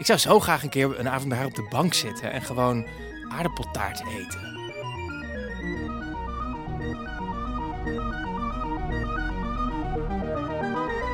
Ik 0.00 0.06
zou 0.06 0.18
zo 0.18 0.40
graag 0.40 0.62
een 0.62 0.68
keer 0.68 0.98
een 0.98 1.08
avond 1.08 1.32
haar 1.32 1.46
op 1.46 1.54
de 1.54 1.66
bank 1.70 1.94
zitten 1.94 2.32
en 2.32 2.42
gewoon 2.42 2.86
aardappeltaart 3.28 4.02
eten. 4.06 4.40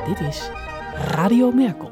Dit 0.05 0.19
is 0.19 0.49
Radio 0.93 1.51
Merkel. 1.51 1.91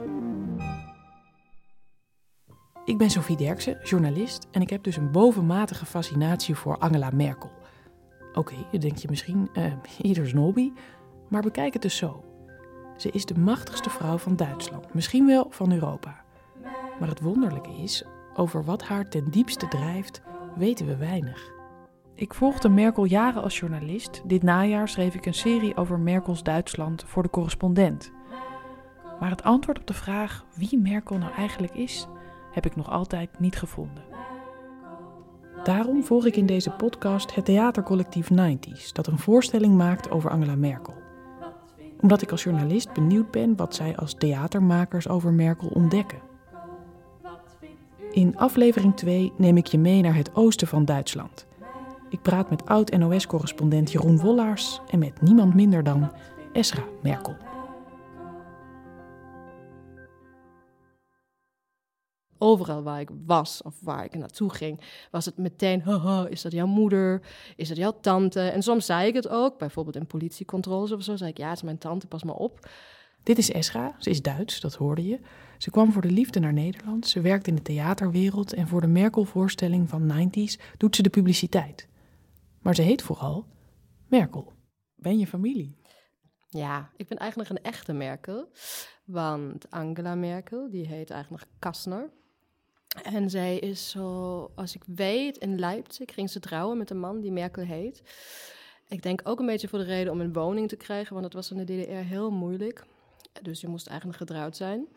Ik 2.86 2.98
ben 2.98 3.10
Sophie 3.10 3.38
Derksen, 3.38 3.78
journalist, 3.84 4.48
en 4.52 4.62
ik 4.62 4.70
heb 4.70 4.84
dus 4.84 4.98
een 4.98 5.12
bovenmatige 5.12 5.86
fascinatie 5.86 6.56
voor 6.56 6.78
Angela 6.78 7.10
Merkel. 7.14 7.52
Oké, 8.34 8.54
okay, 8.54 8.80
denk 8.80 8.98
je 8.98 9.08
misschien, 9.10 9.50
uh, 9.54 9.74
ieder 10.02 10.38
hobby, 10.38 10.72
maar 11.30 11.42
bekijk 11.42 11.74
het 11.74 11.82
dus 11.82 11.98
zo. 11.98 12.26
Ze 12.98 13.12
is 13.12 13.26
de 13.26 13.40
machtigste 13.40 13.90
vrouw 13.90 14.18
van 14.18 14.36
Duitsland, 14.36 14.94
misschien 14.94 15.26
wel 15.26 15.48
van 15.50 15.72
Europa. 15.72 16.24
Maar 17.00 17.10
het 17.10 17.22
wonderlijke 17.22 17.72
is, 17.72 18.04
over 18.36 18.64
wat 18.64 18.84
haar 18.84 19.10
ten 19.10 19.32
diepste 19.32 19.68
drijft, 19.68 20.22
weten 20.56 20.86
we 20.86 20.98
weinig. 20.98 21.54
Ik 22.16 22.34
volgde 22.34 22.70
Merkel 22.70 23.04
jaren 23.04 23.44
als 23.44 23.60
journalist. 23.60 24.22
Dit 24.26 24.44
najaar 24.44 24.88
schreef 24.88 25.16
ik 25.16 25.26
een 25.26 25.34
serie 25.34 25.76
over 25.76 26.00
Merkels 26.00 26.44
Duitsland 26.44 27.04
voor 27.08 27.24
de 27.24 27.30
correspondent. 27.30 28.12
Maar 29.20 29.30
het 29.30 29.44
antwoord 29.44 29.80
op 29.80 29.88
de 29.88 29.94
vraag 29.94 30.46
wie 30.56 30.78
Merkel 30.78 31.18
nou 31.18 31.34
eigenlijk 31.34 31.74
is, 31.74 32.08
heb 32.52 32.66
ik 32.66 32.76
nog 32.76 32.90
altijd 32.90 33.40
niet 33.40 33.58
gevonden. 33.58 34.04
Daarom 35.64 36.04
volg 36.04 36.26
ik 36.26 36.36
in 36.36 36.46
deze 36.46 36.72
podcast 36.72 37.36
het 37.36 37.46
theatercollectief 37.46 38.30
90s, 38.32 38.92
dat 38.92 39.08
een 39.08 39.20
voorstelling 39.20 39.76
maakt 39.76 40.12
over 40.12 40.30
Angela 40.30 40.56
Merkel. 40.56 40.94
Omdat 42.02 42.22
ik 42.22 42.32
als 42.32 42.44
journalist 42.44 42.94
benieuwd 42.94 43.32
ben 43.32 43.56
wat 43.56 43.76
zij 43.76 43.96
als 43.98 44.14
theatermakers 44.14 45.08
over 45.08 45.34
Merkel 45.34 45.68
ontdekken. 45.68 46.35
In 48.16 48.38
aflevering 48.38 48.96
2 48.96 49.34
neem 49.38 49.58
ik 49.58 49.66
je 49.66 49.78
mee 49.78 50.02
naar 50.02 50.16
het 50.16 50.36
oosten 50.36 50.68
van 50.68 50.86
Duitsland. 50.86 51.46
Ik 52.10 52.22
praat 52.22 52.50
met 52.50 52.66
oud-NOS-correspondent 52.66 53.92
Jeroen 53.92 54.20
Wollaars 54.20 54.80
en 54.90 55.00
met 55.00 55.22
niemand 55.22 55.54
minder 55.54 55.84
dan 55.84 56.12
Esra 56.54 56.84
Merkel. 57.02 57.36
overal 62.38 62.84
waar 62.84 63.00
ik 63.00 63.10
was 63.26 63.62
of 63.62 63.76
waar 63.82 64.06
ik 64.06 64.16
naartoe 64.16 64.54
ging, 64.54 64.82
was 65.12 65.26
het 65.26 65.38
meteen, 65.38 65.82
haha, 65.82 66.28
is 66.28 66.42
dat 66.42 66.52
jouw 66.52 66.66
moeder? 66.66 67.22
Is 67.56 67.68
dat 67.68 67.78
jouw 67.78 67.98
tante? 68.02 68.42
En 68.42 68.64
soms 68.64 68.86
zei 68.86 69.08
ik 69.08 69.14
het 69.14 69.28
ook, 69.28 69.58
bijvoorbeeld 69.58 69.96
in 69.96 70.08
politiecontroles 70.08 70.92
of 70.92 71.04
zo, 71.04 71.16
zei 71.16 71.30
ik, 71.30 71.38
ja, 71.38 71.48
het 71.48 71.58
is 71.58 71.64
mijn 71.64 71.78
tante, 71.78 72.08
pas 72.08 72.24
maar 72.24 72.36
op. 72.36 72.70
Dit 73.24 73.38
is 73.38 73.52
Esra, 73.52 73.96
ze 74.00 74.10
is 74.10 74.22
Duits, 74.22 74.60
dat 74.60 74.76
hoorde 74.76 75.08
je. 75.08 75.20
Ze 75.66 75.72
kwam 75.72 75.92
voor 75.92 76.02
de 76.02 76.12
liefde 76.12 76.40
naar 76.40 76.54
Nederland, 76.54 77.08
ze 77.08 77.22
werkt 77.22 77.48
in 77.48 77.56
de 77.56 77.62
theaterwereld 77.62 78.54
en 78.54 78.68
voor 78.68 78.82
de 78.82 78.88
Merkel-voorstelling 78.88 79.90
van 79.90 80.30
90s 80.30 80.78
doet 80.78 80.96
ze 80.96 81.02
de 81.02 81.10
publiciteit. 81.10 81.88
Maar 82.62 82.76
ze 82.76 82.82
heet 82.82 83.02
vooral 83.02 83.48
Merkel. 84.08 84.54
Ben 84.96 85.20
je 85.20 85.28
familie? 85.28 85.78
Ja, 86.50 86.92
ik 86.96 87.08
ben 87.08 87.18
eigenlijk 87.18 87.50
een 87.50 87.62
echte 87.62 87.94
Merkel. 87.94 88.50
Want 89.06 89.72
Angela 89.72 90.16
Merkel, 90.16 90.70
die 90.70 90.88
heet 90.88 91.10
eigenlijk 91.10 91.46
Kastner. 91.60 92.10
En 93.04 93.30
zij 93.30 93.58
is 93.58 93.90
zo, 93.90 94.52
als 94.56 94.76
ik 94.76 94.84
weet, 94.86 95.38
in 95.38 95.60
Leipzig 95.60 96.14
ging 96.14 96.30
ze 96.30 96.40
trouwen 96.40 96.78
met 96.78 96.90
een 96.90 97.00
man 97.00 97.22
die 97.22 97.32
Merkel 97.32 97.64
heet. 97.64 98.02
Ik 98.88 99.04
denk 99.04 99.22
ook 99.24 99.40
een 99.40 99.46
beetje 99.46 99.68
voor 99.68 99.80
de 99.80 99.86
reden 99.86 100.14
om 100.14 100.22
een 100.22 100.34
woning 100.34 100.68
te 100.70 100.76
krijgen, 100.76 101.14
want 101.14 101.26
het 101.26 101.34
was 101.34 101.52
in 101.52 101.58
de 101.58 101.64
DDR 101.64 101.92
heel 101.92 102.32
moeilijk. 102.32 102.86
Dus 103.42 103.62
je 103.62 103.68
moest 103.68 103.88
eigenlijk 103.88 104.18
getrouwd 104.18 104.56
zijn. 104.56 104.88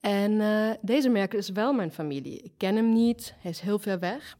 En 0.00 0.32
uh, 0.32 0.70
deze 0.80 1.08
Merkel 1.08 1.38
is 1.38 1.50
wel 1.50 1.72
mijn 1.72 1.92
familie. 1.92 2.38
Ik 2.38 2.52
ken 2.56 2.76
hem 2.76 2.92
niet, 2.92 3.34
hij 3.38 3.50
is 3.50 3.60
heel 3.60 3.78
ver 3.78 3.98
weg. 3.98 4.38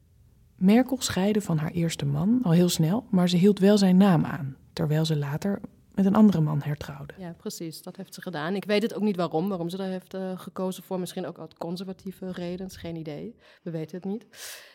Merkel 0.57 0.97
scheidde 1.01 1.41
van 1.41 1.59
haar 1.59 1.71
eerste 1.71 2.07
man 2.07 2.41
al 2.43 2.51
heel 2.51 2.69
snel, 2.69 3.07
maar 3.11 3.29
ze 3.29 3.37
hield 3.37 3.59
wel 3.59 3.79
zijn 3.79 3.97
naam 3.97 4.25
aan, 4.25 4.57
terwijl 4.73 5.05
ze 5.05 5.17
later 5.17 5.61
met 5.95 6.07
een 6.07 6.15
andere 6.15 6.41
man 6.41 6.63
hertrouwde. 6.63 7.15
Ja, 7.19 7.35
precies. 7.39 7.83
Dat 7.83 7.97
heeft 7.97 8.15
ze 8.15 8.23
gedaan. 8.23 8.55
Ik 8.55 8.65
weet 8.65 8.83
het 8.83 8.95
ook 8.95 9.03
niet 9.03 9.17
waarom, 9.17 9.49
waarom 9.49 9.69
ze 9.69 9.77
daar 9.77 9.89
heeft 9.89 10.15
uh, 10.15 10.39
gekozen 10.39 10.83
voor. 10.83 11.01
Misschien 11.01 11.27
ook 11.27 11.39
uit 11.39 11.55
conservatieve 11.55 12.33
redenen, 12.33 12.71
geen 12.71 12.97
idee. 12.97 13.35
We 13.63 13.71
weten 13.71 13.97
het 13.97 14.05
niet. 14.05 14.27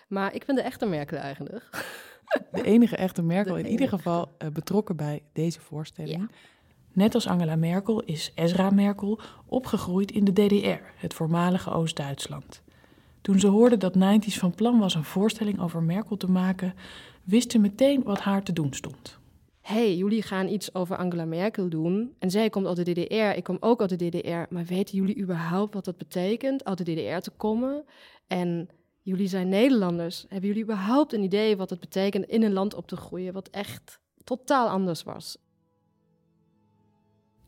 Maar 0.07 0.35
ik 0.35 0.43
vind 0.43 0.57
de 0.57 0.63
echte 0.63 0.85
Merkel 0.85 1.17
eigenlijk. 1.17 1.69
De 2.51 2.63
enige 2.63 2.95
echte 2.95 3.21
Merkel, 3.21 3.57
in 3.57 3.67
ieder 3.67 3.87
geval 3.87 4.35
uh, 4.43 4.49
betrokken 4.49 4.95
bij 4.95 5.21
deze 5.33 5.61
voorstelling. 5.61 6.19
Ja. 6.19 6.27
Net 6.93 7.15
als 7.15 7.27
Angela 7.27 7.55
Merkel 7.55 8.01
is 8.03 8.31
Ezra 8.35 8.69
Merkel 8.69 9.19
opgegroeid 9.45 10.11
in 10.11 10.23
de 10.23 10.33
DDR, 10.33 10.81
het 10.95 11.13
voormalige 11.13 11.71
Oost-Duitsland. 11.71 12.61
Toen 13.21 13.39
ze 13.39 13.47
hoorde 13.47 13.77
dat 13.77 13.97
90's 13.97 14.37
van 14.37 14.55
plan 14.55 14.79
was 14.79 14.95
een 14.95 15.03
voorstelling 15.03 15.59
over 15.59 15.83
Merkel 15.83 16.17
te 16.17 16.31
maken, 16.31 16.73
wist 17.23 17.51
ze 17.51 17.59
meteen 17.59 18.03
wat 18.03 18.19
haar 18.19 18.43
te 18.43 18.53
doen 18.53 18.73
stond 18.73 19.21
hey, 19.63 19.95
jullie 19.95 20.21
gaan 20.21 20.47
iets 20.47 20.75
over 20.75 20.97
Angela 20.97 21.25
Merkel 21.25 21.69
doen. 21.69 22.15
En 22.19 22.31
zij 22.31 22.49
komt 22.49 22.67
uit 22.67 22.75
de 22.75 22.91
DDR, 22.91 23.37
ik 23.37 23.43
kom 23.43 23.57
ook 23.59 23.81
uit 23.81 23.99
de 23.99 24.09
DDR. 24.09 24.53
Maar 24.53 24.65
weten 24.65 24.97
jullie 24.97 25.21
überhaupt 25.21 25.73
wat 25.73 25.85
dat 25.85 25.97
betekent, 25.97 26.65
uit 26.65 26.77
de 26.77 26.83
DDR 26.83 27.19
te 27.19 27.31
komen? 27.37 27.85
En 28.27 28.69
jullie 29.01 29.27
zijn 29.27 29.49
Nederlanders. 29.49 30.25
Hebben 30.29 30.47
jullie 30.47 30.63
überhaupt 30.63 31.13
een 31.13 31.23
idee 31.23 31.57
wat 31.57 31.69
het 31.69 31.79
betekent 31.79 32.25
in 32.25 32.43
een 32.43 32.53
land 32.53 32.73
op 32.73 32.87
te 32.87 32.95
groeien 32.95 33.33
wat 33.33 33.47
echt 33.49 33.99
totaal 34.23 34.69
anders 34.69 35.03
was? 35.03 35.37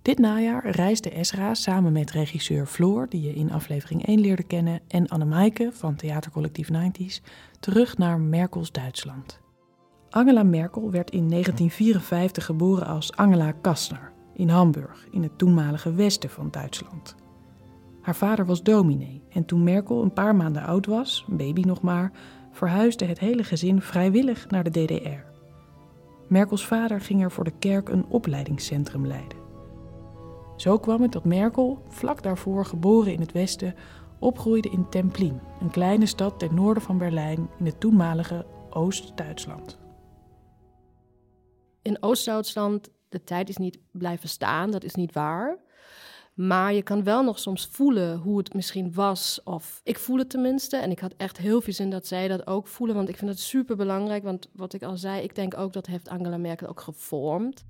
Dit 0.05 0.19
najaar 0.19 0.69
reisde 0.69 1.09
Esra 1.09 1.53
samen 1.53 1.91
met 1.91 2.11
regisseur 2.11 2.65
Floor, 2.65 3.09
die 3.09 3.21
je 3.21 3.33
in 3.33 3.51
aflevering 3.51 4.05
1 4.05 4.19
leerde 4.19 4.43
kennen, 4.43 4.79
en 4.87 5.07
Annemaike 5.07 5.69
van 5.73 5.95
theatercollectief 5.95 6.69
90s 6.71 7.21
terug 7.59 7.97
naar 7.97 8.19
Merkels 8.19 8.71
Duitsland. 8.71 9.39
Angela 10.09 10.43
Merkel 10.43 10.91
werd 10.91 11.11
in 11.11 11.29
1954 11.29 12.45
geboren 12.45 12.85
als 12.85 13.15
Angela 13.15 13.51
Kastner 13.51 14.11
in 14.33 14.49
Hamburg, 14.49 15.07
in 15.11 15.23
het 15.23 15.37
toenmalige 15.37 15.93
westen 15.93 16.29
van 16.29 16.51
Duitsland. 16.51 17.15
Haar 18.01 18.15
vader 18.15 18.45
was 18.45 18.63
dominee 18.63 19.23
en 19.29 19.45
toen 19.45 19.63
Merkel 19.63 20.01
een 20.01 20.13
paar 20.13 20.35
maanden 20.35 20.63
oud 20.63 20.85
was, 20.85 21.25
baby 21.29 21.61
nog 21.61 21.81
maar, 21.81 22.11
verhuisde 22.51 23.05
het 23.05 23.19
hele 23.19 23.43
gezin 23.43 23.81
vrijwillig 23.81 24.49
naar 24.49 24.63
de 24.63 24.85
DDR. 24.85 25.27
Merkels 26.27 26.65
vader 26.65 27.01
ging 27.01 27.23
er 27.23 27.31
voor 27.31 27.43
de 27.43 27.57
kerk 27.59 27.89
een 27.89 28.05
opleidingscentrum 28.05 29.07
leiden. 29.07 29.44
Zo 30.55 30.77
kwam 30.77 31.01
het 31.01 31.11
dat 31.11 31.25
Merkel, 31.25 31.83
vlak 31.87 32.23
daarvoor 32.23 32.65
geboren 32.65 33.13
in 33.13 33.19
het 33.19 33.31
westen, 33.31 33.75
opgroeide 34.19 34.69
in 34.69 34.89
Templin, 34.89 35.39
een 35.61 35.71
kleine 35.71 36.05
stad 36.05 36.39
ten 36.39 36.55
noorden 36.55 36.83
van 36.83 36.97
Berlijn 36.97 37.49
in 37.59 37.65
het 37.65 37.79
toenmalige 37.79 38.45
Oost-Duitsland 38.69 39.83
in 41.85 41.97
Oost-Duitsland, 41.99 42.89
de 43.09 43.23
tijd 43.23 43.49
is 43.49 43.57
niet 43.57 43.77
blijven 43.91 44.29
staan, 44.29 44.71
dat 44.71 44.83
is 44.83 44.95
niet 44.95 45.13
waar. 45.13 45.57
Maar 46.33 46.73
je 46.73 46.83
kan 46.83 47.03
wel 47.03 47.23
nog 47.23 47.39
soms 47.39 47.67
voelen 47.71 48.17
hoe 48.17 48.37
het 48.37 48.53
misschien 48.53 48.93
was. 48.93 49.41
Of 49.43 49.81
ik 49.83 49.99
voel 49.99 50.17
het 50.17 50.29
tenminste. 50.29 50.77
En 50.77 50.91
ik 50.91 50.99
had 50.99 51.13
echt 51.17 51.37
heel 51.37 51.61
veel 51.61 51.73
zin 51.73 51.89
dat 51.89 52.07
zij 52.07 52.27
dat 52.27 52.47
ook 52.47 52.67
voelen. 52.67 52.95
Want 52.95 53.09
ik 53.09 53.17
vind 53.17 53.31
het 53.31 53.39
super 53.39 53.75
belangrijk. 53.75 54.23
Want 54.23 54.49
wat 54.53 54.73
ik 54.73 54.83
al 54.83 54.97
zei, 54.97 55.21
ik 55.21 55.35
denk 55.35 55.57
ook 55.57 55.73
dat 55.73 55.85
heeft 55.85 56.09
Angela 56.09 56.37
Merkel 56.37 56.67
ook 56.67 56.81
gevormd. 56.81 57.65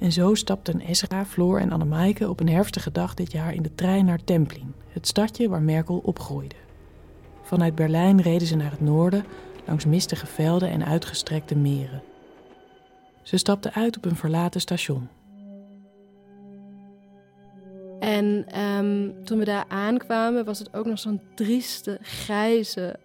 En 0.00 0.12
zo 0.12 0.34
stapten 0.34 0.80
Esra, 0.80 1.24
Floor 1.24 1.60
en 1.60 1.72
Annemaike 1.72 2.28
op 2.28 2.40
een 2.40 2.48
herfstige 2.48 2.92
dag 2.92 3.14
dit 3.14 3.32
jaar 3.32 3.54
in 3.54 3.62
de 3.62 3.74
trein 3.74 4.04
naar 4.04 4.24
Templin, 4.24 4.74
het 4.88 5.06
stadje 5.06 5.48
waar 5.48 5.62
Merkel 5.62 5.98
opgroeide. 6.04 6.54
Vanuit 7.42 7.74
Berlijn 7.74 8.20
reden 8.20 8.46
ze 8.46 8.56
naar 8.56 8.70
het 8.70 8.80
noorden, 8.80 9.24
langs 9.66 9.84
mistige 9.84 10.26
velden 10.26 10.70
en 10.70 10.84
uitgestrekte 10.84 11.56
meren. 11.56 12.02
Ze 13.22 13.36
stapte 13.36 13.72
uit 13.72 13.96
op 13.96 14.04
een 14.04 14.16
verlaten 14.16 14.60
station. 14.60 15.08
En 18.00 18.58
um, 18.60 19.24
toen 19.24 19.38
we 19.38 19.44
daar 19.44 19.64
aankwamen, 19.68 20.44
was 20.44 20.58
het 20.58 20.74
ook 20.74 20.86
nog 20.86 20.98
zo'n 20.98 21.20
trieste, 21.34 21.98
grijze, 22.02 22.98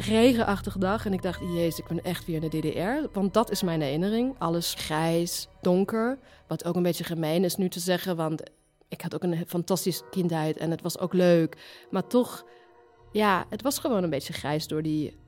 regenachtige 0.00 0.78
dag. 0.78 1.06
En 1.06 1.12
ik 1.12 1.22
dacht, 1.22 1.40
jezus, 1.40 1.78
ik 1.78 1.86
ben 1.86 2.04
echt 2.04 2.26
weer 2.26 2.42
in 2.42 2.48
de 2.48 2.58
DDR. 2.58 3.18
Want 3.18 3.34
dat 3.34 3.50
is 3.50 3.62
mijn 3.62 3.80
herinnering. 3.80 4.34
Alles 4.38 4.74
grijs, 4.74 5.48
donker. 5.60 6.18
Wat 6.46 6.64
ook 6.64 6.74
een 6.74 6.82
beetje 6.82 7.04
gemeen 7.04 7.44
is 7.44 7.56
nu 7.56 7.68
te 7.68 7.80
zeggen, 7.80 8.16
want 8.16 8.42
ik 8.88 9.00
had 9.00 9.14
ook 9.14 9.22
een 9.22 9.44
fantastische 9.46 10.04
kindheid 10.10 10.56
en 10.56 10.70
het 10.70 10.82
was 10.82 10.98
ook 10.98 11.12
leuk. 11.12 11.56
Maar 11.90 12.06
toch, 12.06 12.44
ja, 13.12 13.46
het 13.48 13.62
was 13.62 13.78
gewoon 13.78 14.02
een 14.02 14.10
beetje 14.10 14.32
grijs 14.32 14.66
door 14.66 14.82
die 14.82 15.18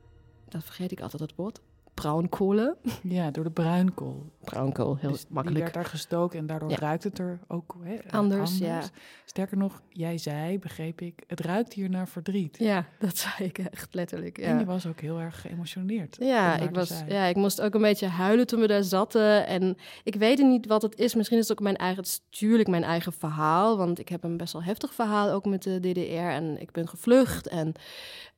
dat 0.49 0.65
vergeet 0.65 0.93
ik 0.93 1.01
altijd, 1.01 1.23
dat 1.23 1.33
woord. 1.37 1.61
Bruinkolen. 1.95 2.77
Ja, 3.03 3.31
door 3.31 3.45
de 3.45 3.51
bruinkool. 3.51 4.31
Bruinkool, 4.45 4.97
heel 4.97 5.11
Dus 5.11 5.21
die 5.21 5.29
makkelijk. 5.35 5.61
werd 5.61 5.75
daar 5.75 5.85
gestoken 5.85 6.39
en 6.39 6.47
daardoor 6.47 6.71
Ja. 6.71 6.77
ruikt 6.77 7.05
het 7.05 7.19
er 7.19 7.39
ook 7.49 7.77
hè, 7.83 7.95
eh, 7.95 8.13
Anders, 8.13 8.59
ja. 8.59 8.81
Sterker 9.25 9.57
nog, 9.57 9.83
jij 9.89 10.19
zei, 10.19 10.59
begreep 10.59 11.01
ik, 11.01 11.23
het 11.27 11.41
ruikt 11.41 11.73
hier 11.73 11.91
naar 11.91 12.09
verdriet. 12.09 12.57
Ja, 12.59 12.87
dat 12.99 13.17
zei 13.37 13.49
ik 13.49 13.59
echt 13.59 13.95
letterlijk. 13.95 14.39
En 14.39 14.53
je 14.55 14.59
Ja, 14.61 14.65
was 14.65 14.87
ook 14.87 15.01
heel 15.01 15.19
erg 15.21 15.41
geëmotioneerd. 15.41 16.17
ja, 16.21 16.57
ik, 16.59 16.71
was, 16.71 16.89
zei. 16.89 17.13
ja, 17.13 17.25
ik 17.25 17.37
moest 17.37 17.61
ook 17.61 17.75
een 17.75 17.81
beetje 17.81 18.07
huilen 18.07 18.47
toen 18.47 18.61
we 18.61 18.67
daar 18.67 18.83
zaten. 18.83 19.47
En 19.47 19.77
ik 20.05 20.15
weet 20.15 20.39
niet 20.39 20.67
wat 20.67 20.83
het 20.83 20.99
is. 20.99 21.15
Misschien 21.15 21.39
is 21.39 21.49
het 21.49 21.59
ook 21.59 21.65
mijn 21.65 21.77
eigen, 21.77 21.99
het 21.99 22.07
is 22.07 22.21
natuurlijk 22.31 22.69
mijn 22.69 22.85
eigen 22.85 23.13
verhaal. 23.13 23.77
Want 23.77 23.99
ik 23.99 24.09
heb 24.09 24.25
een 24.25 24.37
best 24.37 24.53
wel 24.53 24.63
heftig 24.63 24.95
verhaal 24.95 25.31
ook 25.31 25.45
met 25.47 25.63
de 25.63 25.81
DDR. 25.81 26.13
En 26.15 26.61
ik 26.61 26.71
ben 26.71 26.89
gevlucht. 26.89 27.49
En 27.49 27.73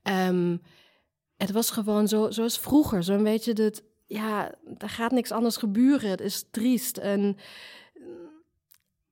ehm, 0.02 0.56
het 1.36 1.50
was 1.50 1.70
gewoon 1.70 2.08
zo, 2.08 2.31
zoals 2.31 2.58
vroeger. 2.58 3.02
Zo'n 3.02 3.22
beetje 3.22 3.52
dat, 3.52 3.82
ja, 4.06 4.54
er 4.78 4.88
gaat 4.88 5.12
niks 5.12 5.32
anders 5.32 5.56
gebeuren. 5.56 6.10
Het 6.10 6.20
is 6.20 6.44
triest. 6.50 6.96
En 6.96 7.20
mm, 7.94 8.31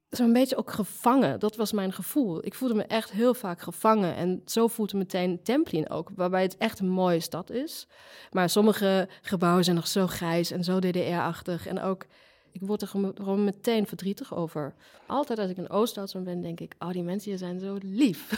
zo'n 0.09 0.33
beetje 0.33 0.57
ook 0.57 0.71
gevangen. 0.71 1.41
Dat 1.41 1.57
was 1.57 1.73
mijn 1.73 1.93
gevoel. 1.93 2.47
Ik 2.47 2.55
voelde 2.55 2.75
me 2.75 2.85
echt 2.85 3.11
heel 3.11 3.35
vaak 3.35 3.61
gevangen. 3.61 4.17
En 4.17 4.43
zo 4.47 4.67
voelde 4.67 4.97
meteen 4.97 5.43
Templin 5.43 5.91
ook, 5.91 6.11
waarbij 6.15 6.43
het 6.43 6.57
echt 6.57 6.79
een 6.79 6.91
mooie 6.91 7.21
stad 7.21 7.51
is. 7.51 7.87
Maar 8.31 8.51
sommige 8.51 9.09
gebouwen 9.23 9.65
zijn 9.65 9.77
nog 9.77 9.87
zo 9.87 10.07
grijs 10.07 10.51
en 10.51 10.65
zo 10.65 10.79
DDR-achtig. 10.79 11.67
En 11.67 11.81
ook, 11.81 12.07
ik 12.53 12.61
word 12.61 12.83
er 12.83 12.89
gewoon 12.89 13.45
meteen 13.45 13.87
verdrietig 13.87 14.35
over. 14.35 14.75
Altijd 15.07 15.39
als 15.39 15.51
ik 15.51 15.57
in 15.57 15.71
Oost-Duitsland 15.71 16.27
ben, 16.27 16.43
denk 16.43 16.61
ik... 16.61 16.75
oh, 16.79 16.91
die 16.91 17.03
mensen 17.03 17.31
hier 17.31 17.39
zijn 17.39 17.61
zo 17.61 17.79
lief. 17.83 18.31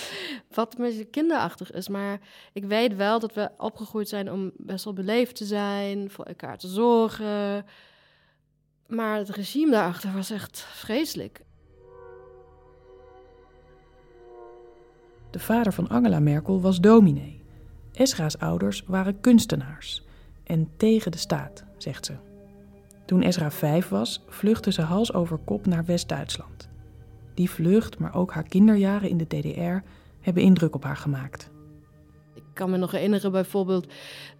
Wat 0.54 0.74
een 0.78 0.84
beetje 0.84 1.04
kinderachtig 1.04 1.72
is. 1.72 1.88
Maar 1.88 2.20
ik 2.52 2.64
weet 2.64 2.96
wel 2.96 3.18
dat 3.18 3.34
we 3.34 3.50
opgegroeid 3.58 4.08
zijn 4.08 4.32
om 4.32 4.50
best 4.56 4.84
wel 4.84 4.94
beleefd 4.94 5.36
te 5.36 5.44
zijn... 5.44 6.10
voor 6.10 6.24
elkaar 6.24 6.58
te 6.58 6.68
zorgen... 6.68 7.64
Maar 8.90 9.16
het 9.16 9.28
regime 9.28 9.70
daarachter 9.70 10.12
was 10.12 10.30
echt 10.30 10.58
vreselijk. 10.58 11.40
De 15.30 15.38
vader 15.38 15.72
van 15.72 15.88
Angela 15.88 16.20
Merkel 16.20 16.60
was 16.60 16.80
dominee. 16.80 17.42
Esra's 17.92 18.36
ouders 18.36 18.82
waren 18.86 19.20
kunstenaars. 19.20 20.04
En 20.44 20.70
tegen 20.76 21.10
de 21.10 21.18
staat, 21.18 21.64
zegt 21.76 22.06
ze. 22.06 22.29
Toen 23.10 23.22
Esra 23.22 23.50
vijf 23.50 23.88
was, 23.88 24.22
vluchtte 24.28 24.72
ze 24.72 24.82
hals 24.82 25.12
over 25.12 25.38
kop 25.38 25.66
naar 25.66 25.84
West-Duitsland. 25.84 26.68
Die 27.34 27.50
vlucht, 27.50 27.98
maar 27.98 28.14
ook 28.14 28.32
haar 28.32 28.48
kinderjaren 28.48 29.08
in 29.08 29.16
de 29.16 29.26
DDR, 29.26 29.86
hebben 30.20 30.42
indruk 30.42 30.74
op 30.74 30.84
haar 30.84 30.96
gemaakt. 30.96 31.50
Ik 32.34 32.42
kan 32.52 32.70
me 32.70 32.76
nog 32.76 32.90
herinneren 32.90 33.32
bijvoorbeeld 33.32 33.92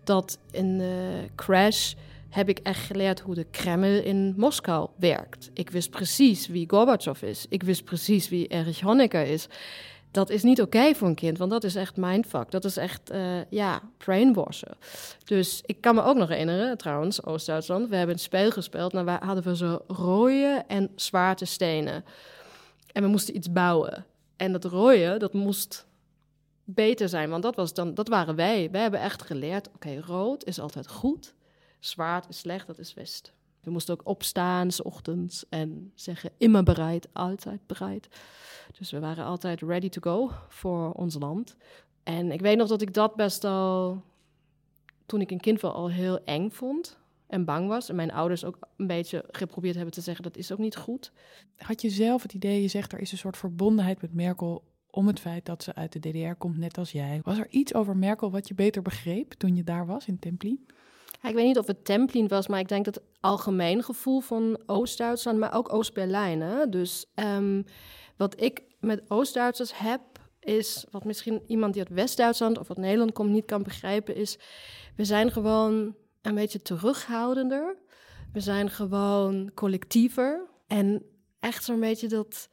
dat 0.04 0.38
in 0.50 0.78
de 0.78 1.24
crash 1.34 1.94
heb 2.28 2.48
ik 2.48 2.58
echt 2.58 2.86
geleerd 2.86 3.20
hoe 3.20 3.34
de 3.34 3.46
Kreml 3.50 4.02
in 4.02 4.34
Moskou 4.36 4.88
werkt. 4.96 5.50
Ik 5.54 5.70
wist 5.70 5.90
precies 5.90 6.46
wie 6.46 6.68
Gorbachev 6.68 7.22
is. 7.22 7.46
Ik 7.48 7.62
wist 7.62 7.84
precies 7.84 8.28
wie 8.28 8.46
Erich 8.46 8.80
Honecker 8.80 9.26
is. 9.26 9.48
Dat 10.10 10.30
is 10.30 10.42
niet 10.42 10.60
oké 10.60 10.94
voor 10.94 11.08
een 11.08 11.14
kind, 11.14 11.38
want 11.38 11.50
dat 11.50 11.64
is 11.64 11.74
echt 11.74 11.96
mindfuck. 11.96 12.50
Dat 12.50 12.64
is 12.64 12.76
echt, 12.76 13.10
eh, 13.10 13.50
ja, 13.50 13.80
brainwashen. 13.96 14.76
Dus 15.24 15.62
ik 15.66 15.80
kan 15.80 15.94
me 15.94 16.02
ook 16.02 16.16
nog 16.16 16.28
herinneren, 16.28 16.78
trouwens, 16.78 17.24
Oost-Duitsland. 17.24 17.88
We 17.88 17.96
hebben 17.96 18.14
een 18.14 18.20
spel 18.20 18.50
gespeeld 18.50 18.94
en 18.94 19.04
waar 19.04 19.24
hadden 19.24 19.44
we 19.44 19.56
zo 19.56 19.82
rode 19.86 20.64
en 20.66 20.90
zwarte 20.96 21.44
stenen. 21.44 22.04
En 22.92 23.02
we 23.02 23.08
moesten 23.08 23.36
iets 23.36 23.52
bouwen. 23.52 24.06
En 24.36 24.52
dat 24.52 24.64
rode, 24.64 25.16
dat 25.16 25.32
moest 25.32 25.86
beter 26.64 27.08
zijn, 27.08 27.30
want 27.30 27.42
dat, 27.42 27.56
was 27.56 27.74
dan, 27.74 27.94
dat 27.94 28.08
waren 28.08 28.34
wij. 28.34 28.70
Wij 28.70 28.80
hebben 28.80 29.00
echt 29.00 29.22
geleerd, 29.22 29.68
oké, 29.74 30.00
rood 30.00 30.44
is 30.44 30.60
altijd 30.60 30.88
goed, 30.88 31.34
zwart 31.78 32.28
is 32.28 32.38
slecht, 32.38 32.66
dat 32.66 32.78
is 32.78 32.94
west. 32.94 33.32
We 33.60 33.70
moesten 33.70 33.94
ook 33.94 34.08
opstaan, 34.08 34.70
s 34.70 34.82
ochtends, 34.82 35.44
en 35.48 35.92
zeggen 35.94 36.30
immer 36.36 36.62
bereid, 36.62 37.08
altijd 37.12 37.66
bereid. 37.66 38.08
Dus 38.78 38.90
we 38.90 39.00
waren 39.00 39.24
altijd 39.24 39.60
ready 39.60 39.88
to 39.88 40.00
go 40.00 40.30
voor 40.48 40.92
ons 40.92 41.16
land. 41.18 41.56
En 42.02 42.32
ik 42.32 42.40
weet 42.40 42.56
nog 42.56 42.68
dat 42.68 42.82
ik 42.82 42.94
dat 42.94 43.14
best 43.14 43.44
al, 43.44 44.02
toen 45.06 45.20
ik 45.20 45.30
een 45.30 45.40
kind 45.40 45.60
was, 45.60 45.72
al 45.72 45.90
heel 45.90 46.24
eng 46.24 46.50
vond 46.50 46.98
en 47.26 47.44
bang 47.44 47.68
was. 47.68 47.88
En 47.88 47.96
mijn 47.96 48.12
ouders 48.12 48.44
ook 48.44 48.58
een 48.76 48.86
beetje 48.86 49.24
geprobeerd 49.30 49.74
hebben 49.74 49.94
te 49.94 50.00
zeggen, 50.00 50.24
dat 50.24 50.36
is 50.36 50.52
ook 50.52 50.58
niet 50.58 50.76
goed. 50.76 51.12
Had 51.56 51.82
je 51.82 51.90
zelf 51.90 52.22
het 52.22 52.32
idee, 52.32 52.62
je 52.62 52.68
zegt 52.68 52.92
er 52.92 53.00
is 53.00 53.12
een 53.12 53.18
soort 53.18 53.36
verbondenheid 53.36 54.00
met 54.00 54.14
Merkel 54.14 54.64
om 54.90 55.06
het 55.06 55.20
feit 55.20 55.46
dat 55.46 55.62
ze 55.62 55.74
uit 55.74 55.92
de 55.92 55.98
DDR 55.98 56.34
komt, 56.38 56.58
net 56.58 56.78
als 56.78 56.92
jij. 56.92 57.20
Was 57.22 57.38
er 57.38 57.48
iets 57.50 57.74
over 57.74 57.96
Merkel 57.96 58.30
wat 58.30 58.48
je 58.48 58.54
beter 58.54 58.82
begreep 58.82 59.32
toen 59.32 59.56
je 59.56 59.64
daar 59.64 59.86
was 59.86 60.06
in 60.06 60.18
Templin? 60.18 60.66
Ik 61.22 61.34
weet 61.34 61.46
niet 61.46 61.58
of 61.58 61.66
het 61.66 61.84
Templin 61.84 62.28
was, 62.28 62.46
maar 62.46 62.60
ik 62.60 62.68
denk 62.68 62.84
dat 62.84 62.94
het 62.94 63.04
algemeen 63.20 63.82
gevoel 63.82 64.20
van 64.20 64.60
Oost-Duitsland, 64.66 65.38
maar 65.38 65.54
ook 65.54 65.72
Oost-Berlijn. 65.72 66.70
Dus 66.70 67.06
ehm, 67.14 67.62
wat 68.16 68.40
ik 68.40 68.62
met 68.80 69.02
Oost-Duitsers 69.08 69.78
heb, 69.78 70.00
is 70.40 70.84
wat 70.90 71.04
misschien 71.04 71.42
iemand 71.46 71.72
die 71.72 71.82
uit 71.82 71.94
West-Duitsland 71.94 72.58
of 72.58 72.68
uit 72.68 72.78
Nederland 72.78 73.12
komt 73.12 73.30
niet 73.30 73.44
kan 73.44 73.62
begrijpen, 73.62 74.14
is 74.14 74.38
we 74.96 75.04
zijn 75.04 75.30
gewoon 75.32 75.94
een 76.22 76.34
beetje 76.34 76.62
terughoudender. 76.62 77.76
We 78.32 78.40
zijn 78.40 78.70
gewoon 78.70 79.50
collectiever. 79.54 80.46
En 80.66 81.02
echt 81.40 81.64
zo'n 81.64 81.80
beetje 81.80 82.08
dat, 82.08 82.48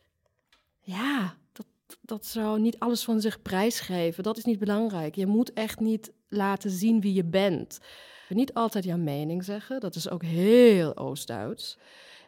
ja, 0.80 1.38
dat, 1.52 1.66
dat 2.02 2.26
zou 2.26 2.60
niet 2.60 2.80
alles 2.80 3.04
van 3.04 3.22
zich 3.22 3.42
prijsgeven. 3.42 4.24
Dat 4.24 4.38
is 4.38 4.46
niet 4.46 4.60
belangrijk. 4.60 5.16
Je 5.16 5.28
moet 5.28 5.54
echt 5.54 5.80
niet 5.80 6.12
laten 6.28 6.70
zien 6.70 7.02
wie 7.02 7.14
je 7.14 7.26
bent. 7.26 7.80
Niet 8.30 8.54
altijd 8.54 8.84
jouw 8.84 8.98
mening 8.98 9.44
zeggen. 9.44 9.80
Dat 9.80 9.96
is 9.96 10.10
ook 10.10 10.24
heel 10.24 10.98
Oost-Duits. 10.98 11.78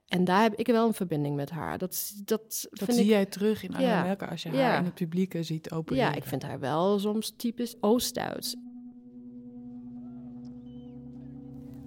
En 0.08 0.24
daar 0.24 0.42
heb 0.42 0.54
ik 0.56 0.68
wel 0.68 0.88
een 0.88 0.94
verbinding 0.94 1.36
met 1.36 1.50
haar. 1.50 1.78
Dat, 1.78 2.14
dat, 2.26 2.68
Dat 2.70 2.84
vind 2.84 2.94
zie 2.94 3.04
ik, 3.04 3.10
jij 3.10 3.26
terug 3.26 3.64
in 3.64 3.74
Angela 3.76 4.06
Ja. 4.06 4.14
Als 4.30 4.44
je 4.44 4.50
haar 4.50 4.58
Ja. 4.58 4.78
in 4.78 4.86
het 4.86 4.94
publiek 4.94 5.34
eh, 5.34 5.44
ziet 5.44 5.72
opereren. 5.72 6.10
Ja, 6.10 6.16
ik 6.16 6.24
vind 6.24 6.44
haar 6.44 6.60
wel 6.60 7.00
soms 7.00 7.34
typisch 7.38 7.76
Oost-Duits. 7.80 8.56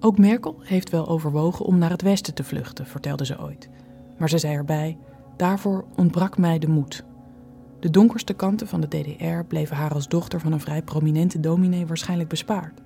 Ook 0.00 0.19
Merkel 0.19 0.56
heeft 0.62 0.91
wel 0.91 1.09
overwogen 1.09 1.64
om 1.64 1.79
naar 1.79 1.91
het 1.91 2.03
westen 2.03 2.35
te 2.35 2.44
vluchten, 2.44 2.87
vertelde 2.87 3.25
ze 3.26 3.41
ooit. 3.41 3.69
Maar 4.19 4.29
ze 4.29 4.38
zei 4.38 4.55
erbij: 4.55 4.99
daarvoor 5.37 5.85
ontbrak 5.97 6.38
mij 6.38 6.59
de 6.59 6.69
moed. 6.69 7.05
De 7.81 7.91
donkerste 7.91 8.32
kanten 8.32 8.67
van 8.67 8.81
de 8.81 8.88
DDR 8.88 9.44
bleven 9.49 9.76
haar 9.76 9.94
als 9.94 10.09
dochter 10.09 10.41
van 10.41 10.53
een 10.53 10.61
vrij 10.61 10.82
prominente 10.82 11.41
dominee 11.41 11.87
waarschijnlijk 11.87 12.29
bespaard. 12.29 12.81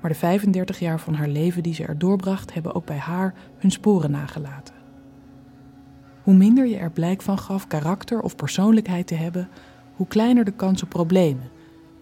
Maar 0.00 0.10
de 0.10 0.16
35 0.16 0.78
jaar 0.78 1.00
van 1.00 1.14
haar 1.14 1.28
leven 1.28 1.62
die 1.62 1.74
ze 1.74 1.84
er 1.84 1.98
doorbracht, 1.98 2.54
hebben 2.54 2.74
ook 2.74 2.84
bij 2.84 2.98
haar 2.98 3.34
hun 3.58 3.70
sporen 3.70 4.10
nagelaten. 4.10 4.74
Hoe 6.22 6.34
minder 6.34 6.66
je 6.66 6.76
er 6.76 6.90
blijk 6.90 7.22
van 7.22 7.38
gaf 7.38 7.66
karakter 7.66 8.20
of 8.20 8.36
persoonlijkheid 8.36 9.06
te 9.06 9.14
hebben, 9.14 9.48
hoe 9.94 10.06
kleiner 10.06 10.44
de 10.44 10.50
kans 10.50 10.82
op 10.82 10.88
problemen, 10.88 11.50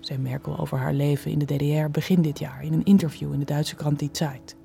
zei 0.00 0.18
Merkel 0.18 0.58
over 0.58 0.78
haar 0.78 0.92
leven 0.92 1.30
in 1.30 1.38
de 1.38 1.44
DDR 1.44 1.90
begin 1.90 2.22
dit 2.22 2.38
jaar 2.38 2.62
in 2.62 2.72
een 2.72 2.84
interview 2.84 3.32
in 3.32 3.38
de 3.38 3.44
Duitse 3.44 3.74
krant 3.74 3.98
Die 3.98 4.08
Zeit. 4.12 4.56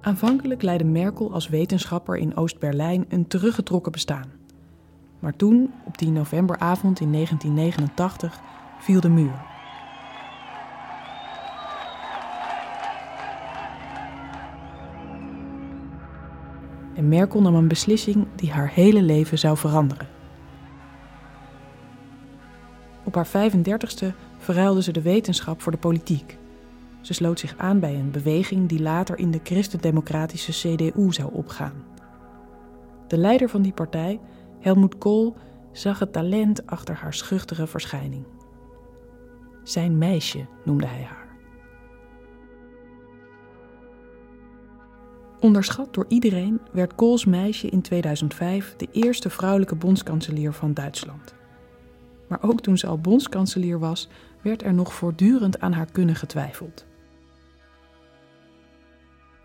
Aanvankelijk 0.00 0.62
leidde 0.62 0.84
Merkel 0.84 1.32
als 1.32 1.48
wetenschapper 1.48 2.16
in 2.16 2.36
Oost-Berlijn 2.36 3.04
een 3.08 3.26
teruggetrokken 3.26 3.92
bestaan. 3.92 4.30
Maar 5.18 5.36
toen, 5.36 5.72
op 5.84 5.98
die 5.98 6.10
novemberavond 6.10 7.00
in 7.00 7.12
1989, 7.12 8.40
viel 8.78 9.00
de 9.00 9.08
muur. 9.08 9.55
En 16.96 17.08
Merkel 17.08 17.40
nam 17.40 17.54
een 17.54 17.68
beslissing 17.68 18.26
die 18.34 18.52
haar 18.52 18.70
hele 18.70 19.02
leven 19.02 19.38
zou 19.38 19.56
veranderen. 19.56 20.08
Op 23.04 23.14
haar 23.14 23.28
35ste 23.28 24.06
verruilde 24.38 24.82
ze 24.82 24.92
de 24.92 25.02
wetenschap 25.02 25.62
voor 25.62 25.72
de 25.72 25.78
politiek. 25.78 26.38
Ze 27.00 27.14
sloot 27.14 27.40
zich 27.40 27.54
aan 27.56 27.80
bij 27.80 27.94
een 27.94 28.10
beweging 28.10 28.68
die 28.68 28.82
later 28.82 29.18
in 29.18 29.30
de 29.30 29.40
christendemocratische 29.42 30.52
CDU 30.52 31.12
zou 31.12 31.32
opgaan. 31.32 31.84
De 33.06 33.18
leider 33.18 33.48
van 33.48 33.62
die 33.62 33.72
partij, 33.72 34.20
Helmut 34.60 34.98
Kohl, 34.98 35.34
zag 35.72 35.98
het 35.98 36.12
talent 36.12 36.66
achter 36.66 36.94
haar 36.94 37.14
schuchtere 37.14 37.66
verschijning. 37.66 38.24
Zijn 39.62 39.98
meisje 39.98 40.46
noemde 40.64 40.86
hij 40.86 41.02
haar. 41.02 41.25
Onderschat 45.46 45.94
door 45.94 46.04
iedereen 46.08 46.60
werd 46.72 46.94
Kohls 46.94 47.24
meisje 47.24 47.68
in 47.68 47.82
2005 47.82 48.74
de 48.76 48.88
eerste 48.92 49.30
vrouwelijke 49.30 49.74
bondskanselier 49.74 50.52
van 50.52 50.74
Duitsland. 50.74 51.34
Maar 52.28 52.38
ook 52.42 52.60
toen 52.60 52.78
ze 52.78 52.86
al 52.86 52.98
bondskanselier 52.98 53.78
was, 53.78 54.08
werd 54.42 54.62
er 54.62 54.74
nog 54.74 54.94
voortdurend 54.94 55.60
aan 55.60 55.72
haar 55.72 55.90
kunnen 55.92 56.14
getwijfeld. 56.14 56.86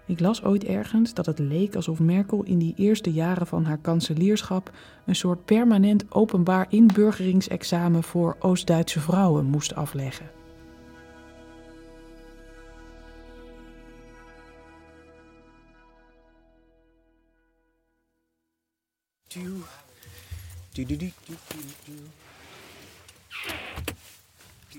Ik 0.08 0.20
las 0.20 0.44
ooit 0.44 0.64
ergens 0.64 1.14
dat 1.14 1.26
het 1.26 1.40
leek 1.40 1.76
alsof 1.76 2.00
Merkel 2.00 2.44
in 2.44 2.58
die 2.58 2.74
eerste 2.78 3.12
jaren 3.12 3.48
van 3.48 3.66
haar 3.66 3.78
kanselierschap 3.78 4.72
een 5.06 5.16
soort 5.16 5.46
permanent 5.46 6.06
openbaar 6.10 6.66
inburgeringsexamen 6.70 8.04
voor 8.04 8.36
Oost-Duitse 8.40 9.00
vrouwen 9.00 9.46
moest 9.46 9.76
afleggen. 9.76 10.41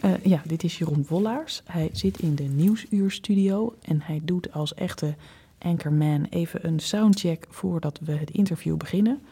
Uh, 0.04 0.24
ja, 0.24 0.42
dit 0.46 0.64
is 0.64 0.78
Jeroen 0.78 1.04
Wollaars. 1.08 1.62
Hij 1.64 1.90
zit 1.92 2.18
in 2.18 2.34
de 2.34 2.42
Nieuwsuurstudio 2.42 3.74
en 3.82 4.00
hij 4.02 4.20
doet 4.22 4.52
als 4.52 4.74
echte 4.74 5.14
anchorman 5.58 6.26
even 6.30 6.66
een 6.66 6.80
soundcheck 6.80 7.46
voordat 7.48 7.98
we 8.04 8.12
het 8.12 8.30
interview 8.30 8.76
beginnen. 8.76 9.22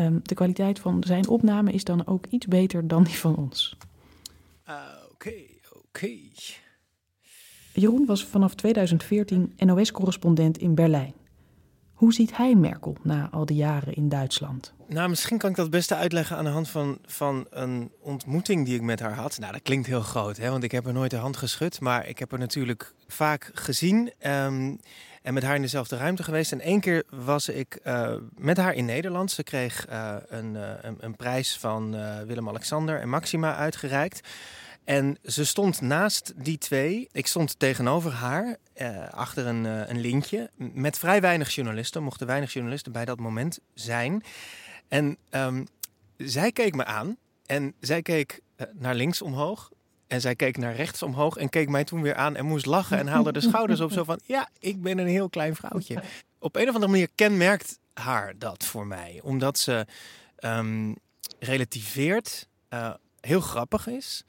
Um, 0.00 0.20
de 0.22 0.34
kwaliteit 0.34 0.78
van 0.78 1.04
zijn 1.06 1.28
opname 1.28 1.72
is 1.72 1.84
dan 1.84 2.06
ook 2.06 2.26
iets 2.26 2.46
beter 2.46 2.88
dan 2.88 3.04
die 3.04 3.14
van 3.14 3.36
ons. 3.36 3.76
Uh, 4.68 4.74
oké, 5.04 5.12
okay, 5.12 5.60
oké. 5.68 5.78
Okay. 5.86 6.30
Jeroen 7.72 8.06
was 8.06 8.24
vanaf 8.24 8.54
2014 8.54 9.52
NOS-correspondent 9.56 10.58
in 10.58 10.74
Berlijn. 10.74 11.14
Hoe 11.96 12.12
ziet 12.12 12.36
hij 12.36 12.54
Merkel 12.54 12.96
na 13.02 13.28
al 13.30 13.46
die 13.46 13.56
jaren 13.56 13.94
in 13.94 14.08
Duitsland? 14.08 14.72
Nou, 14.88 15.08
misschien 15.08 15.38
kan 15.38 15.50
ik 15.50 15.56
dat 15.56 15.70
beste 15.70 15.94
uitleggen 15.94 16.36
aan 16.36 16.44
de 16.44 16.50
hand 16.50 16.68
van, 16.68 16.98
van 17.06 17.46
een 17.50 17.90
ontmoeting 18.00 18.64
die 18.64 18.74
ik 18.74 18.82
met 18.82 19.00
haar 19.00 19.14
had. 19.14 19.38
Nou, 19.38 19.52
dat 19.52 19.62
klinkt 19.62 19.86
heel 19.86 20.00
groot, 20.00 20.36
hè, 20.36 20.50
want 20.50 20.62
ik 20.62 20.72
heb 20.72 20.84
haar 20.84 20.92
nooit 20.92 21.10
de 21.10 21.16
hand 21.16 21.36
geschud. 21.36 21.80
Maar 21.80 22.06
ik 22.06 22.18
heb 22.18 22.30
haar 22.30 22.40
natuurlijk 22.40 22.94
vaak 23.06 23.50
gezien 23.54 24.12
um, 24.26 24.78
en 25.22 25.34
met 25.34 25.42
haar 25.42 25.54
in 25.54 25.62
dezelfde 25.62 25.96
ruimte 25.96 26.22
geweest. 26.22 26.52
En 26.52 26.60
één 26.60 26.80
keer 26.80 27.04
was 27.10 27.48
ik 27.48 27.80
uh, 27.84 28.14
met 28.34 28.56
haar 28.56 28.74
in 28.74 28.84
Nederland. 28.84 29.30
Ze 29.30 29.42
kreeg 29.42 29.86
uh, 29.90 30.14
een, 30.28 30.54
uh, 30.54 30.70
een, 30.80 30.96
een, 31.00 31.16
prijs 31.16 31.58
van 31.58 31.96
Willem-Alexander 32.26 33.00
en 33.00 33.08
Maxima 33.08 33.54
uitgereikt. 33.54 34.28
En 34.86 35.18
ze 35.24 35.44
stond 35.44 35.80
naast 35.80 36.32
die 36.36 36.58
twee. 36.58 37.08
Ik 37.12 37.26
stond 37.26 37.58
tegenover 37.58 38.12
haar, 38.12 38.56
eh, 38.72 39.08
achter 39.08 39.46
een, 39.46 39.64
uh, 39.64 39.88
een 39.88 40.00
lintje. 40.00 40.50
Met 40.56 40.98
vrij 40.98 41.20
weinig 41.20 41.54
journalisten. 41.54 42.02
Mochten 42.02 42.26
weinig 42.26 42.52
journalisten 42.52 42.92
bij 42.92 43.04
dat 43.04 43.18
moment 43.18 43.58
zijn. 43.74 44.22
En 44.88 45.16
um, 45.30 45.66
zij 46.16 46.52
keek 46.52 46.74
me 46.74 46.84
aan. 46.84 47.16
En 47.46 47.74
zij 47.80 48.02
keek 48.02 48.40
uh, 48.56 48.66
naar 48.72 48.94
links 48.94 49.22
omhoog. 49.22 49.70
En 50.06 50.20
zij 50.20 50.34
keek 50.34 50.56
naar 50.56 50.74
rechts 50.74 51.02
omhoog. 51.02 51.36
En 51.36 51.48
keek 51.48 51.68
mij 51.68 51.84
toen 51.84 52.02
weer 52.02 52.14
aan 52.14 52.36
en 52.36 52.46
moest 52.46 52.66
lachen. 52.66 52.98
En 52.98 53.06
haalde 53.06 53.32
de 53.32 53.40
schouders 53.50 53.80
op. 53.80 53.92
Zo 53.92 54.04
van: 54.04 54.20
Ja, 54.24 54.48
ik 54.58 54.82
ben 54.82 54.98
een 54.98 55.06
heel 55.06 55.28
klein 55.28 55.56
vrouwtje. 55.56 56.02
Op 56.38 56.56
een 56.56 56.68
of 56.68 56.74
andere 56.74 56.92
manier 56.92 57.08
kenmerkt 57.14 57.78
haar 57.94 58.38
dat 58.38 58.64
voor 58.64 58.86
mij. 58.86 59.20
Omdat 59.22 59.58
ze 59.58 59.86
um, 60.40 60.96
relativeert. 61.38 62.48
heel 63.20 63.40
grappig 63.40 63.86
is. 63.86 64.24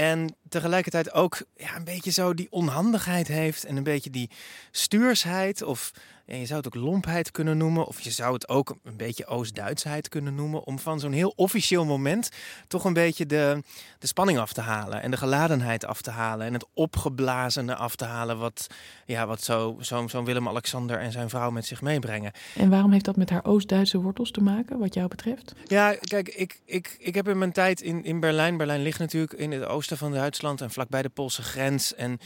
En 0.00 0.36
tegelijkertijd 0.48 1.12
ook 1.12 1.42
ja, 1.56 1.76
een 1.76 1.84
beetje 1.84 2.10
zo 2.10 2.34
die 2.34 2.46
onhandigheid 2.50 3.28
heeft 3.28 3.64
en 3.64 3.76
een 3.76 3.82
beetje 3.82 4.10
die 4.10 4.30
stuursheid. 4.70 5.62
Of 5.62 5.90
ja, 6.30 6.36
je 6.36 6.46
zou 6.46 6.58
het 6.62 6.66
ook 6.66 6.82
lompheid 6.82 7.30
kunnen 7.30 7.56
noemen. 7.56 7.86
Of 7.86 8.00
je 8.00 8.10
zou 8.10 8.32
het 8.32 8.48
ook 8.48 8.76
een 8.82 8.96
beetje 8.96 9.26
Oost-Duitsheid 9.26 10.08
kunnen 10.08 10.34
noemen. 10.34 10.64
Om 10.64 10.78
van 10.78 11.00
zo'n 11.00 11.12
heel 11.12 11.32
officieel 11.36 11.84
moment 11.84 12.28
toch 12.68 12.84
een 12.84 12.92
beetje 12.92 13.26
de, 13.26 13.62
de 13.98 14.06
spanning 14.06 14.38
af 14.38 14.52
te 14.52 14.60
halen. 14.60 15.02
En 15.02 15.10
de 15.10 15.16
geladenheid 15.16 15.84
af 15.84 16.02
te 16.02 16.10
halen. 16.10 16.46
En 16.46 16.52
het 16.52 16.66
opgeblazene 16.74 17.74
af 17.74 17.96
te 17.96 18.04
halen. 18.04 18.38
Wat, 18.38 18.66
ja, 19.06 19.26
wat 19.26 19.42
zo'n 19.42 19.84
zo, 19.84 20.06
zo 20.08 20.22
Willem-Alexander 20.22 20.98
en 20.98 21.12
zijn 21.12 21.28
vrouw 21.28 21.50
met 21.50 21.66
zich 21.66 21.82
meebrengen. 21.82 22.32
En 22.56 22.70
waarom 22.70 22.92
heeft 22.92 23.04
dat 23.04 23.16
met 23.16 23.30
haar 23.30 23.44
Oost-Duitse 23.44 24.00
wortels 24.00 24.30
te 24.30 24.40
maken, 24.40 24.78
wat 24.78 24.94
jou 24.94 25.08
betreft? 25.08 25.54
Ja, 25.66 25.94
kijk, 26.00 26.28
ik, 26.28 26.60
ik, 26.64 26.96
ik 26.98 27.14
heb 27.14 27.28
in 27.28 27.38
mijn 27.38 27.52
tijd 27.52 27.80
in, 27.80 28.04
in 28.04 28.20
Berlijn. 28.20 28.56
Berlijn 28.56 28.82
ligt 28.82 28.98
natuurlijk 28.98 29.32
in 29.32 29.50
het 29.50 29.64
oosten 29.64 29.96
van 29.96 30.12
Duitsland 30.12 30.60
en 30.60 30.70
vlakbij 30.70 31.02
de 31.02 31.08
Poolse 31.08 31.42
grens. 31.42 31.94
En 31.94 32.18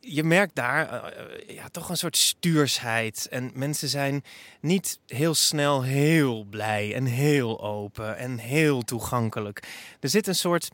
je 0.00 0.24
merkt 0.24 0.54
daar 0.54 1.04
uh, 1.48 1.56
ja, 1.56 1.68
toch 1.68 1.88
een 1.88 1.96
soort 1.96 2.16
stuursheid. 2.16 3.21
En 3.28 3.50
mensen 3.54 3.88
zijn 3.88 4.24
niet 4.60 4.98
heel 5.06 5.34
snel 5.34 5.82
heel 5.82 6.44
blij 6.44 6.94
en 6.94 7.04
heel 7.04 7.62
open 7.62 8.16
en 8.16 8.38
heel 8.38 8.82
toegankelijk. 8.82 9.62
Er 10.00 10.08
zit 10.08 10.26
een 10.26 10.34
soort, 10.34 10.70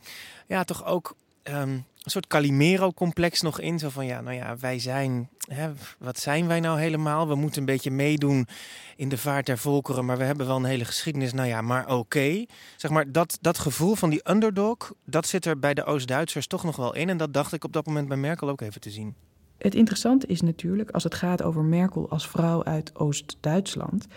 ja, 0.47 0.63
toch 0.63 0.85
ook 0.85 1.15
um, 1.43 1.85
een 2.03 2.11
soort 2.11 2.27
Calimero-complex 2.27 3.41
nog 3.41 3.59
in. 3.59 3.79
Zo 3.79 3.89
van, 3.89 4.05
ja, 4.05 4.21
nou 4.21 4.35
ja, 4.35 4.57
wij 4.57 4.79
zijn, 4.79 5.29
hè, 5.47 5.71
wat 5.99 6.19
zijn 6.19 6.47
wij 6.47 6.59
nou 6.59 6.79
helemaal? 6.79 7.27
We 7.27 7.35
moeten 7.35 7.59
een 7.59 7.65
beetje 7.65 7.91
meedoen 7.91 8.47
in 8.95 9.09
de 9.09 9.17
vaart 9.17 9.45
der 9.45 9.57
volkeren, 9.57 10.05
maar 10.05 10.17
we 10.17 10.23
hebben 10.23 10.47
wel 10.47 10.55
een 10.55 10.63
hele 10.63 10.85
geschiedenis. 10.85 11.33
Nou 11.33 11.47
ja, 11.47 11.61
maar 11.61 11.87
oké. 11.87 12.45
Zeg 12.77 12.91
maar, 12.91 13.11
dat, 13.11 13.37
dat 13.41 13.57
gevoel 13.59 13.95
van 13.95 14.09
die 14.09 14.29
underdog, 14.29 14.93
dat 15.05 15.27
zit 15.27 15.45
er 15.45 15.59
bij 15.59 15.73
de 15.73 15.83
Oost-Duitsers 15.83 16.47
toch 16.47 16.63
nog 16.63 16.75
wel 16.75 16.95
in. 16.95 17.09
En 17.09 17.17
dat 17.17 17.33
dacht 17.33 17.53
ik 17.53 17.63
op 17.63 17.73
dat 17.73 17.85
moment 17.85 18.07
bij 18.07 18.17
Merkel 18.17 18.49
ook 18.49 18.61
even 18.61 18.81
te 18.81 18.91
zien. 18.91 19.15
Het 19.59 19.75
interessante 19.75 20.27
is 20.27 20.41
natuurlijk, 20.41 20.91
als 20.91 21.03
het 21.03 21.15
gaat 21.15 21.43
over 21.43 21.63
Merkel 21.63 22.09
als 22.09 22.27
vrouw 22.27 22.63
uit 22.63 22.95
Oost-Duitsland... 22.95 24.07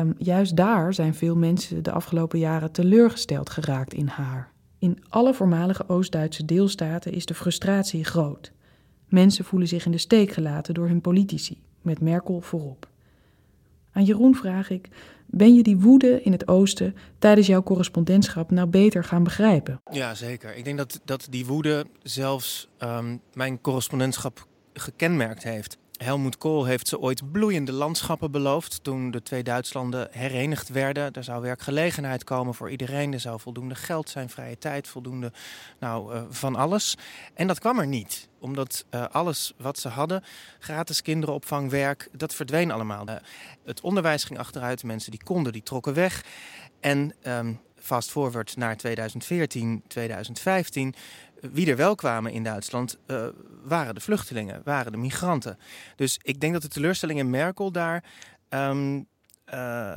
Um, 0.00 0.14
juist 0.18 0.56
daar 0.56 0.94
zijn 0.94 1.14
veel 1.14 1.36
mensen 1.36 1.82
de 1.82 1.92
afgelopen 1.92 2.38
jaren 2.38 2.72
teleurgesteld 2.72 3.50
geraakt 3.50 3.94
in 3.94 4.06
haar. 4.06 4.52
In 4.78 5.04
alle 5.08 5.34
voormalige 5.34 5.88
Oost-Duitse 5.88 6.44
deelstaten 6.44 7.12
is 7.12 7.26
de 7.26 7.34
frustratie 7.34 8.04
groot. 8.04 8.52
Mensen 9.08 9.44
voelen 9.44 9.68
zich 9.68 9.84
in 9.84 9.90
de 9.90 9.98
steek 9.98 10.32
gelaten 10.32 10.74
door 10.74 10.86
hun 10.86 11.00
politici, 11.00 11.62
met 11.82 12.00
Merkel 12.00 12.40
voorop. 12.40 12.88
Aan 13.92 14.04
Jeroen 14.04 14.34
vraag 14.34 14.70
ik: 14.70 14.88
ben 15.26 15.54
je 15.54 15.62
die 15.62 15.78
woede 15.78 16.22
in 16.22 16.32
het 16.32 16.48
oosten 16.48 16.94
tijdens 17.18 17.46
jouw 17.46 17.62
correspondentschap 17.62 18.50
nou 18.50 18.68
beter 18.68 19.04
gaan 19.04 19.22
begrijpen? 19.22 19.80
Ja, 19.90 20.14
zeker. 20.14 20.56
Ik 20.56 20.64
denk 20.64 20.78
dat, 20.78 21.00
dat 21.04 21.26
die 21.30 21.46
woede 21.46 21.86
zelfs 22.02 22.68
um, 22.78 23.20
mijn 23.32 23.60
correspondentschap 23.60 24.46
gekenmerkt 24.74 25.42
heeft. 25.42 25.78
Helmoet 25.96 26.38
Kool 26.38 26.64
heeft 26.64 26.88
ze 26.88 27.00
ooit 27.00 27.32
bloeiende 27.32 27.72
landschappen 27.72 28.30
beloofd 28.30 28.84
toen 28.84 29.10
de 29.10 29.22
twee 29.22 29.42
Duitslanden 29.42 30.08
herenigd 30.10 30.68
werden. 30.68 31.12
Er 31.12 31.24
zou 31.24 31.42
werkgelegenheid 31.42 32.24
komen 32.24 32.54
voor 32.54 32.70
iedereen, 32.70 33.12
er 33.12 33.20
zou 33.20 33.40
voldoende 33.40 33.74
geld 33.74 34.08
zijn, 34.08 34.28
vrije 34.28 34.58
tijd, 34.58 34.88
voldoende 34.88 35.32
nou, 35.78 36.14
uh, 36.14 36.22
van 36.28 36.56
alles. 36.56 36.96
En 37.34 37.46
dat 37.46 37.58
kwam 37.58 37.78
er 37.78 37.86
niet, 37.86 38.28
omdat 38.40 38.84
uh, 38.90 39.04
alles 39.10 39.52
wat 39.56 39.78
ze 39.78 39.88
hadden, 39.88 40.22
gratis 40.58 41.02
kinderopvang, 41.02 41.70
werk, 41.70 42.08
dat 42.12 42.34
verdween 42.34 42.70
allemaal. 42.70 43.08
Uh, 43.08 43.14
het 43.64 43.80
onderwijs 43.80 44.24
ging 44.24 44.38
achteruit, 44.38 44.84
mensen 44.84 45.10
die 45.10 45.24
konden, 45.24 45.52
die 45.52 45.62
trokken 45.62 45.94
weg. 45.94 46.24
En 46.80 47.14
um, 47.22 47.60
fast 47.76 48.10
forward 48.10 48.56
naar 48.56 48.76
2014, 48.76 49.82
2015 49.88 50.94
wie 51.52 51.70
er 51.70 51.76
wel 51.76 51.94
kwamen 51.94 52.32
in 52.32 52.42
Duitsland, 52.42 52.98
uh, 53.06 53.26
waren 53.62 53.94
de 53.94 54.00
vluchtelingen, 54.00 54.60
waren 54.64 54.92
de 54.92 54.98
migranten. 54.98 55.58
Dus 55.96 56.18
ik 56.22 56.40
denk 56.40 56.52
dat 56.52 56.62
de 56.62 56.68
teleurstelling 56.68 57.18
in 57.18 57.30
Merkel 57.30 57.72
daar 57.72 58.04
um, 58.48 59.06
uh, 59.54 59.94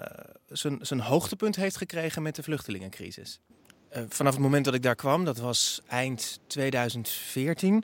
zijn 0.82 1.00
hoogtepunt 1.00 1.56
heeft 1.56 1.78
gekregen 1.78 2.22
met 2.22 2.36
de 2.36 2.44
vluchtelingencrisis. 2.44 3.40
Uh, 3.96 4.02
vanaf 4.10 4.34
het 4.34 4.42
moment 4.42 4.66
dat 4.66 4.74
ik 4.74 4.84
daar 4.84 4.96
kwam, 4.96 5.26
dat 5.26 5.38
was 5.38 5.82
eind 5.88 6.40
2014. 6.48 7.84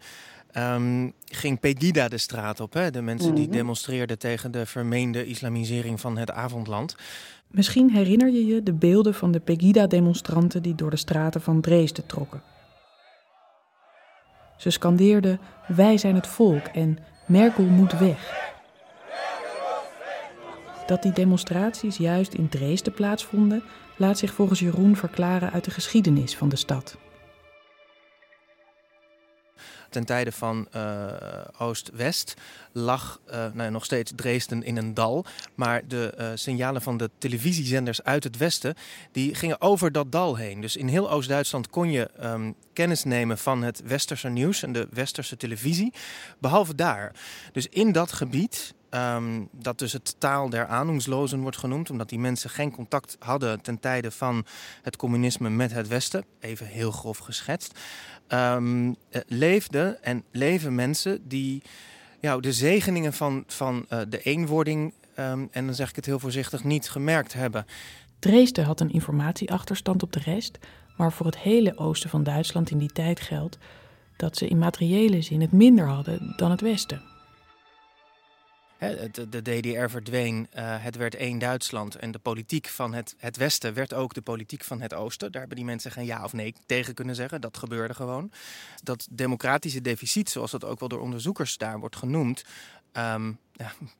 Um, 0.58 1.14
ging 1.26 1.60
Pegida 1.60 2.08
de 2.08 2.18
straat 2.18 2.60
op. 2.60 2.74
Hè? 2.74 2.92
De 2.92 3.02
mensen 3.02 3.30
mm 3.30 3.34
-hmm. 3.34 3.42
die 3.42 3.50
mhm. 3.50 3.58
demonstreerden 3.58 4.20
tegen 4.20 4.52
de 4.52 4.66
vermeende 4.66 5.26
islamisering 5.26 6.00
van 6.00 6.18
het 6.18 6.32
avondland. 6.32 6.96
Misschien 7.48 7.90
herinner 7.90 8.32
je 8.32 8.46
je 8.46 8.64
de 8.64 8.74
beelden 8.74 9.14
van 9.14 9.32
de 9.32 9.40
Pegida-demonstranten 9.40 10.62
die 10.62 10.76
door 10.76 10.90
de 10.90 10.98
straten 10.98 11.42
van 11.42 11.62
Dresden 11.62 12.06
trokken. 12.06 12.42
Ze 14.58 14.70
scandeerden: 14.70 15.40
Wij 15.68 15.98
zijn 15.98 16.16
het 16.16 16.28
volk 16.28 16.66
en 16.66 16.98
Merkel 17.26 17.64
moet 17.64 18.00
weg. 18.00 18.52
Dat 20.86 21.04
die 21.04 21.12
demonstraties 21.12 21.98
juist 21.98 22.34
in 22.34 22.50
Dresden 22.50 22.94
plaatsvonden, 22.94 23.64
laat 23.98 24.18
zich 24.18 24.34
volgens 24.34 24.60
Jeroen 24.60 24.96
verklaren 24.96 25.52
uit 25.52 25.64
de 25.64 25.72
geschiedenis 25.72 26.38
van 26.38 26.50
de 26.50 26.56
stad 26.56 26.98
ten 29.94 30.06
tijde 30.06 30.32
van 30.32 30.68
uh, 30.76 31.06
Oost-West 31.58 32.34
lag 32.72 33.20
uh, 33.32 33.46
nou, 33.54 33.72
nog 33.72 33.86
steeds 33.86 34.12
Dresden 34.16 34.64
in 34.64 34.78
een 34.78 34.94
dal. 34.94 35.26
Maar 35.56 35.88
de 35.88 36.14
uh, 36.20 36.28
signalen 36.34 36.82
van 36.82 36.98
de 36.98 37.10
televisiezenders 37.18 38.04
uit 38.04 38.24
het 38.24 38.38
westen 38.38 38.76
die 39.12 39.36
gingen 39.36 39.62
over 39.62 39.92
dat 39.92 40.12
dal 40.12 40.36
heen. 40.36 40.62
Dus 40.62 40.76
in 40.76 40.88
heel 40.88 41.12
Oost-Duitsland 41.12 41.70
kon 41.70 41.92
je 41.92 42.10
um, 42.24 42.56
kennis 42.74 43.04
nemen 43.04 43.38
van 43.38 43.64
het 43.64 43.82
westerse 43.86 44.30
nieuws 44.30 44.64
en 44.64 44.74
de 44.74 44.88
westerse 44.92 45.38
televisie. 45.38 45.94
Behalve 46.40 46.76
daar. 46.76 47.12
Dus 47.52 47.68
in 47.68 47.92
dat 47.92 48.12
gebied 48.12 48.74
Um, 48.96 49.50
dat 49.52 49.80
dus 49.80 49.94
het 49.94 50.16
taal 50.20 50.50
der 50.50 50.68
aanhongslozen 50.68 51.42
wordt 51.42 51.58
genoemd, 51.58 51.90
omdat 51.90 52.10
die 52.10 52.20
mensen 52.20 52.50
geen 52.50 52.72
contact 52.72 53.16
hadden 53.20 53.62
ten 53.62 53.80
tijde 53.80 54.12
van 54.12 54.46
het 54.82 54.96
communisme 54.96 55.50
met 55.50 55.72
het 55.72 55.88
Westen, 55.88 56.26
even 56.40 56.66
heel 56.66 56.92
grof 56.92 57.18
geschetst, 57.18 57.80
um, 58.28 58.96
leefden 59.28 60.04
en 60.04 60.24
leven 60.32 60.76
mensen 60.76 61.28
die 61.28 61.62
ja, 62.20 62.38
de 62.38 62.54
zegeningen 62.54 63.14
van, 63.14 63.44
van 63.48 63.86
uh, 63.90 64.00
de 64.10 64.22
eenwording, 64.22 64.94
um, 65.20 65.48
en 65.52 65.66
dan 65.66 65.76
zeg 65.76 65.90
ik 65.90 65.96
het 65.96 66.06
heel 66.06 66.20
voorzichtig, 66.20 66.64
niet 66.64 66.90
gemerkt 66.90 67.34
hebben. 67.34 67.66
Dresden 68.20 68.66
had 68.66 68.80
een 68.80 68.92
informatieachterstand 68.92 70.04
op 70.04 70.14
de 70.14 70.20
rest, 70.20 70.60
maar 70.98 71.12
voor 71.12 71.26
het 71.26 71.38
hele 71.38 71.78
oosten 71.78 72.10
van 72.10 72.24
Duitsland 72.24 72.72
in 72.72 72.78
die 72.78 72.92
tijd 72.92 73.20
geldt 73.20 73.58
dat 74.18 74.38
ze 74.38 74.48
in 74.48 74.58
materiële 74.58 75.22
zin 75.22 75.42
het 75.42 75.52
minder 75.52 75.88
hadden 75.88 76.34
dan 76.36 76.52
het 76.52 76.62
Westen. 76.62 77.13
De, 79.30 79.42
DDR 79.42 79.90
verdween, 79.90 80.48
het 80.60 80.96
werd 80.96 81.16
één 81.16 81.40
Duitsland. 81.40 81.96
En 81.96 82.12
de 82.12 82.20
politiek 82.20 82.68
van 82.68 82.94
het, 82.94 83.16
het 83.18 83.38
Westen 83.38 83.74
werd 83.74 83.94
ook 83.94 84.14
de 84.14 84.22
politiek 84.22 84.64
van 84.64 84.82
het 84.82 84.94
Oosten. 84.94 85.32
Daar 85.32 85.40
hebben 85.40 85.58
die 85.58 85.68
mensen 85.68 85.92
geen 85.92 86.06
ja 86.06 86.24
of 86.24 86.34
nee 86.34 86.54
tegen 86.66 86.94
kunnen 86.94 87.16
zeggen. 87.16 87.42
Dat 87.42 87.58
gebeurde 87.58 87.94
gewoon. 87.94 88.32
Dat 88.84 89.08
democratische 89.12 89.82
deficit, 89.82 90.30
zoals 90.30 90.52
dat 90.52 90.66
ook 90.66 90.80
wel 90.80 90.90
door 90.90 91.02
onderzoekers 91.02 91.58
daar 91.58 91.80
wordt 91.80 91.96
genoemd, 91.96 92.44
Ehm, 92.94 93.34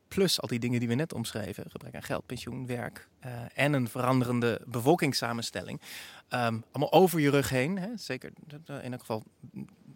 plus 0.08 0.40
al 0.40 0.48
die 0.48 0.58
dingen 0.58 0.78
die 0.78 0.88
we 0.88 0.94
net 0.94 1.14
omschreven: 1.14 1.70
gebrek 1.70 1.94
aan 1.94 2.02
geld, 2.02 2.26
pensioen, 2.26 2.66
werk 2.66 3.08
uh, 3.26 3.32
en 3.54 3.72
een 3.72 3.88
veranderende 3.88 4.60
bevolkingssamenstelling. 4.66 5.80
Um, 6.30 6.64
allemaal 6.72 6.92
over 6.92 7.20
je 7.20 7.30
rug 7.30 7.48
heen. 7.48 7.78
Hè? 7.78 7.88
Zeker 7.96 8.32
in 8.82 8.92
elk 8.92 9.00
geval 9.00 9.22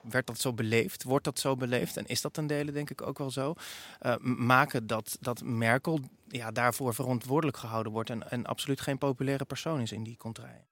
werd 0.02 0.26
dat 0.26 0.40
zo 0.40 0.52
beleefd, 0.52 1.02
wordt 1.02 1.25
dat 1.25 1.38
zo 1.38 1.57
beleefd 1.57 1.97
en 1.97 2.07
is 2.07 2.21
dat 2.21 2.33
ten 2.33 2.47
dele 2.47 2.73
denk 2.73 2.90
ik 2.90 3.07
ook 3.07 3.19
wel 3.19 3.31
zo. 3.31 3.55
Uh, 4.02 4.17
maken 4.17 4.87
dat, 4.87 5.17
dat 5.21 5.43
Merkel 5.45 6.00
ja, 6.28 6.50
daarvoor 6.50 6.95
verantwoordelijk 6.95 7.57
gehouden 7.57 7.93
wordt 7.93 8.11
en, 8.11 8.31
en 8.31 8.47
absoluut 8.47 8.81
geen 8.81 8.99
populaire 8.99 9.45
persoon 9.45 9.81
is 9.81 9.93
in 9.93 10.02
die 10.02 10.17
contraille. 10.17 10.64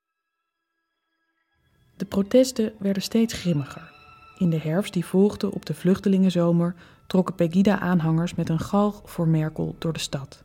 De 1.97 2.05
protesten 2.05 2.73
werden 2.79 3.03
steeds 3.03 3.35
grimmiger. 3.35 3.95
In 4.39 4.51
de 4.51 4.59
herfst 4.59 4.93
die 4.93 5.05
volgde 5.05 5.53
op 5.53 5.67
de 5.67 5.75
vluchtelingenzomer 5.75 6.75
trokken 7.07 7.35
Pegida-aanhangers 7.35 8.35
met 8.35 8.49
een 8.49 8.61
galg 8.61 9.03
voor 9.05 9.29
Merkel 9.29 9.77
door 9.79 9.93
de 9.93 9.99
stad. 9.99 10.45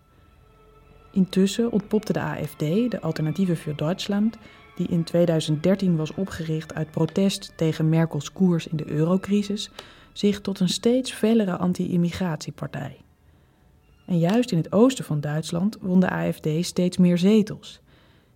Intussen 1.12 1.72
ontpopte 1.72 2.14
de 2.14 2.22
AFD, 2.22 2.60
de 2.60 3.02
Alternatieve 3.02 3.56
voor 3.56 3.76
Duitsland, 3.76 4.38
die 4.76 4.88
in 4.88 5.04
2013 5.04 5.96
was 5.96 6.14
opgericht 6.14 6.74
uit 6.74 6.92
protest 6.92 7.54
tegen 7.56 7.90
Merkels 7.90 8.32
koers 8.32 8.68
in 8.68 8.78
de 8.78 8.90
eurocrisis, 8.92 9.70
zich 10.14 10.42
tot 10.42 10.60
een 10.60 10.70
steeds 10.70 11.12
fellere 11.12 11.58
anti-immigratiepartij. 11.58 12.98
En 14.06 14.20
juist 14.20 14.52
in 14.52 14.58
het 14.58 14.72
oosten 14.72 15.06
van 15.06 15.22
Duitsland 15.22 15.78
won 15.82 16.00
de 16.00 16.10
AFD 16.10 16.48
steeds 16.62 16.98
meer 16.98 17.18
zetels. 17.18 17.82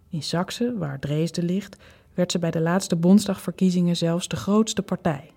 In 0.10 0.24
Saxe, 0.24 0.78
waar 0.78 1.00
Dresden 1.00 1.46
ligt, 1.46 1.78
werd 2.14 2.32
ze 2.32 2.40
bij 2.40 2.52
de 2.52 2.62
laatste 2.62 2.96
Bondsdagverkiezingen 2.96 3.98
zelfs 3.98 4.28
de 4.28 4.36
grootste 4.36 4.82
partij. 4.82 5.35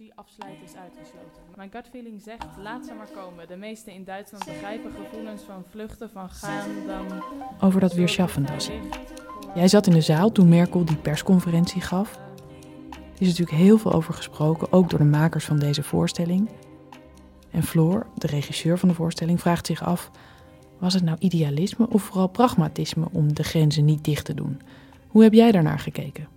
Optie 0.00 0.18
afsluiten 0.18 0.64
is 0.64 0.76
uitgesloten. 0.76 1.42
Mijn 1.56 1.70
gut 1.70 1.88
feeling 1.90 2.22
zegt, 2.22 2.46
laat 2.62 2.86
ze 2.86 2.94
maar 2.94 3.08
komen. 3.14 3.48
De 3.48 3.56
meesten 3.56 3.92
in 3.92 4.04
Duitsland 4.04 4.44
begrijpen 4.44 4.92
gevoelens 4.92 5.42
van 5.42 5.64
vluchten, 5.70 6.10
van 6.10 6.30
gaan 6.30 6.86
dan... 6.86 7.22
Over 7.60 7.80
dat 7.80 7.92
weerschaffendas. 7.92 8.70
Jij 9.54 9.68
zat 9.68 9.86
in 9.86 9.92
de 9.92 10.00
zaal 10.00 10.32
toen 10.32 10.48
Merkel 10.48 10.84
die 10.84 10.96
persconferentie 10.96 11.80
gaf. 11.80 12.18
Er 12.90 13.26
is 13.26 13.28
natuurlijk 13.28 13.56
heel 13.56 13.78
veel 13.78 13.92
over 13.92 14.14
gesproken, 14.14 14.72
ook 14.72 14.90
door 14.90 14.98
de 14.98 15.04
makers 15.04 15.44
van 15.44 15.58
deze 15.58 15.82
voorstelling. 15.82 16.48
En 17.50 17.62
Floor, 17.62 18.06
de 18.14 18.26
regisseur 18.26 18.78
van 18.78 18.88
de 18.88 18.94
voorstelling, 18.94 19.40
vraagt 19.40 19.66
zich 19.66 19.82
af... 19.82 20.10
was 20.78 20.94
het 20.94 21.04
nou 21.04 21.18
idealisme 21.18 21.88
of 21.88 22.02
vooral 22.02 22.28
pragmatisme 22.28 23.08
om 23.12 23.34
de 23.34 23.42
grenzen 23.42 23.84
niet 23.84 24.04
dicht 24.04 24.24
te 24.24 24.34
doen? 24.34 24.60
Hoe 25.06 25.22
heb 25.22 25.32
jij 25.32 25.52
daarnaar 25.52 25.78
gekeken? 25.78 26.28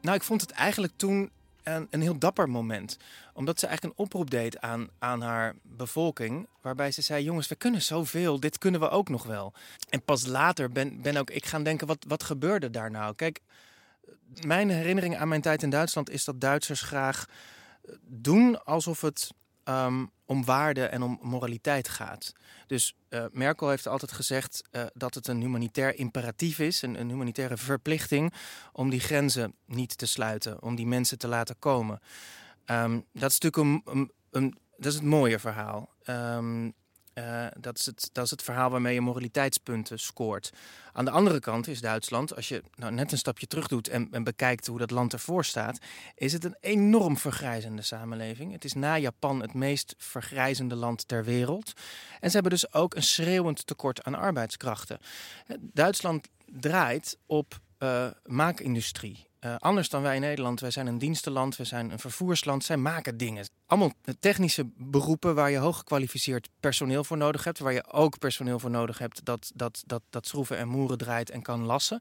Nou, 0.00 0.16
ik 0.16 0.22
vond 0.22 0.40
het 0.40 0.50
eigenlijk 0.50 0.92
toen 0.96 1.30
een, 1.74 1.86
een 1.90 2.00
heel 2.00 2.18
dapper 2.18 2.48
moment. 2.48 2.96
Omdat 3.32 3.60
ze 3.60 3.66
eigenlijk 3.66 3.98
een 3.98 4.04
oproep 4.04 4.30
deed 4.30 4.60
aan, 4.60 4.88
aan 4.98 5.20
haar 5.20 5.54
bevolking. 5.62 6.48
Waarbij 6.60 6.90
ze 6.90 7.02
zei: 7.02 7.24
Jongens, 7.24 7.48
we 7.48 7.54
kunnen 7.54 7.82
zoveel, 7.82 8.40
dit 8.40 8.58
kunnen 8.58 8.80
we 8.80 8.88
ook 8.88 9.08
nog 9.08 9.24
wel. 9.24 9.52
En 9.88 10.02
pas 10.02 10.26
later 10.26 10.70
ben, 10.70 11.02
ben 11.02 11.16
ook 11.16 11.30
ik 11.30 11.46
gaan 11.46 11.62
denken: 11.62 11.86
wat, 11.86 12.04
wat 12.08 12.22
gebeurde 12.22 12.70
daar 12.70 12.90
nou? 12.90 13.14
Kijk, 13.14 13.40
mijn 14.44 14.70
herinnering 14.70 15.16
aan 15.16 15.28
mijn 15.28 15.40
tijd 15.40 15.62
in 15.62 15.70
Duitsland 15.70 16.10
is 16.10 16.24
dat 16.24 16.40
Duitsers 16.40 16.82
graag 16.82 17.26
doen 18.00 18.64
alsof 18.64 19.00
het 19.00 19.30
Ehm, 19.66 20.04
om 20.26 20.44
waarde 20.44 20.84
en 20.84 21.02
om 21.02 21.18
moraliteit 21.22 21.88
gaat. 21.88 22.32
Dus 22.66 22.96
uh, 23.10 23.24
Merkel 23.32 23.68
heeft 23.68 23.86
altijd 23.86 24.12
gezegd 24.12 24.62
uh, 24.72 24.82
dat 24.94 25.14
het 25.14 25.28
een 25.28 25.40
humanitair 25.40 25.98
imperatief 25.98 26.58
is, 26.58 26.82
een, 26.82 27.00
een, 27.00 27.08
humanitaire 27.08 27.56
verplichting 27.56 28.32
om 28.72 28.90
die 28.90 29.00
grenzen 29.00 29.54
niet 29.64 29.98
te 29.98 30.06
sluiten, 30.06 30.62
om 30.62 30.74
die 30.74 30.86
mensen 30.86 31.18
te 31.18 31.28
laten 31.28 31.58
komen. 31.58 32.00
Um, 32.66 33.04
dat 33.12 33.30
is 33.30 33.38
natuurlijk 33.38 33.86
een, 33.86 34.12
een, 34.30 34.58
dat 34.76 34.86
is 34.86 34.94
het 34.94 35.04
mooie 35.04 35.38
verhaal. 35.38 35.94
Um, 36.04 36.74
uh, 37.18 37.46
dat, 37.60 37.78
is 37.78 37.86
het, 37.86 38.10
dat 38.12 38.24
is 38.24 38.30
het 38.30 38.42
verhaal 38.42 38.70
waarmee 38.70 38.94
je 38.94 39.00
moraliteitspunten 39.00 39.98
scoort. 39.98 40.52
Aan 40.92 41.04
de 41.04 41.10
andere 41.10 41.40
kant 41.40 41.68
is 41.68 41.80
Duitsland, 41.80 42.36
als 42.36 42.48
je 42.48 42.62
nou 42.74 42.92
net 42.92 43.12
een 43.12 43.18
stapje 43.18 43.46
terug 43.46 43.66
doet 43.66 43.88
en, 43.88 44.24
bekijkt 44.24 44.66
hoe 44.66 44.78
dat 44.78 44.90
land 44.90 45.12
ervoor 45.12 45.44
staat, 45.44 45.78
is 46.14 46.32
het 46.32 46.44
een 46.44 46.56
enorm 46.60 47.16
vergrijzende 47.16 47.82
samenleving. 47.82 48.52
Het 48.52 48.64
is 48.64 48.72
na 48.72 48.98
Japan 48.98 49.40
het 49.40 49.54
meest 49.54 49.94
vergrijzende 49.98 50.74
land 50.74 51.08
ter 51.08 51.24
wereld. 51.24 51.72
En 52.20 52.28
ze 52.30 52.34
hebben 52.34 52.52
dus 52.52 52.72
ook 52.72 52.94
een 52.94 53.02
schreeuwend 53.02 53.66
tekort 53.66 54.02
aan 54.02 54.14
arbeidskrachten. 54.14 54.98
Duitsland 55.60 56.28
draait 56.46 57.18
op 57.26 57.60
uh, 57.78 58.06
maakindustrie. 58.24 59.26
Anders 59.58 59.88
dan 59.88 60.02
wij 60.02 60.14
in 60.14 60.20
Nederland. 60.20 60.60
Wij 60.60 60.70
zijn 60.70 60.86
een 60.86 60.98
dienstenland, 60.98 61.56
we 61.56 61.64
zijn 61.64 61.90
een 61.90 61.98
vervoersland. 61.98 62.64
Zij 62.64 62.76
maken 62.76 63.16
dingen. 63.16 63.46
Allemaal 63.66 63.92
technische 64.20 64.66
beroepen 64.76 65.34
waar 65.34 65.50
je 65.50 65.58
hooggekwalificeerd 65.58 66.48
personeel 66.60 67.04
voor 67.04 67.16
nodig 67.16 67.44
hebt. 67.44 67.58
Waar 67.58 67.72
je 67.72 67.92
ook 67.92 68.18
personeel 68.18 68.58
voor 68.58 68.70
nodig 68.70 68.98
hebt 68.98 69.24
dat, 69.24 69.50
dat, 69.54 69.82
dat, 69.86 70.02
dat 70.10 70.26
schroeven 70.26 70.56
en 70.56 70.68
moeren 70.68 70.98
draait 70.98 71.30
en 71.30 71.42
kan 71.42 71.64
lassen. 71.64 72.00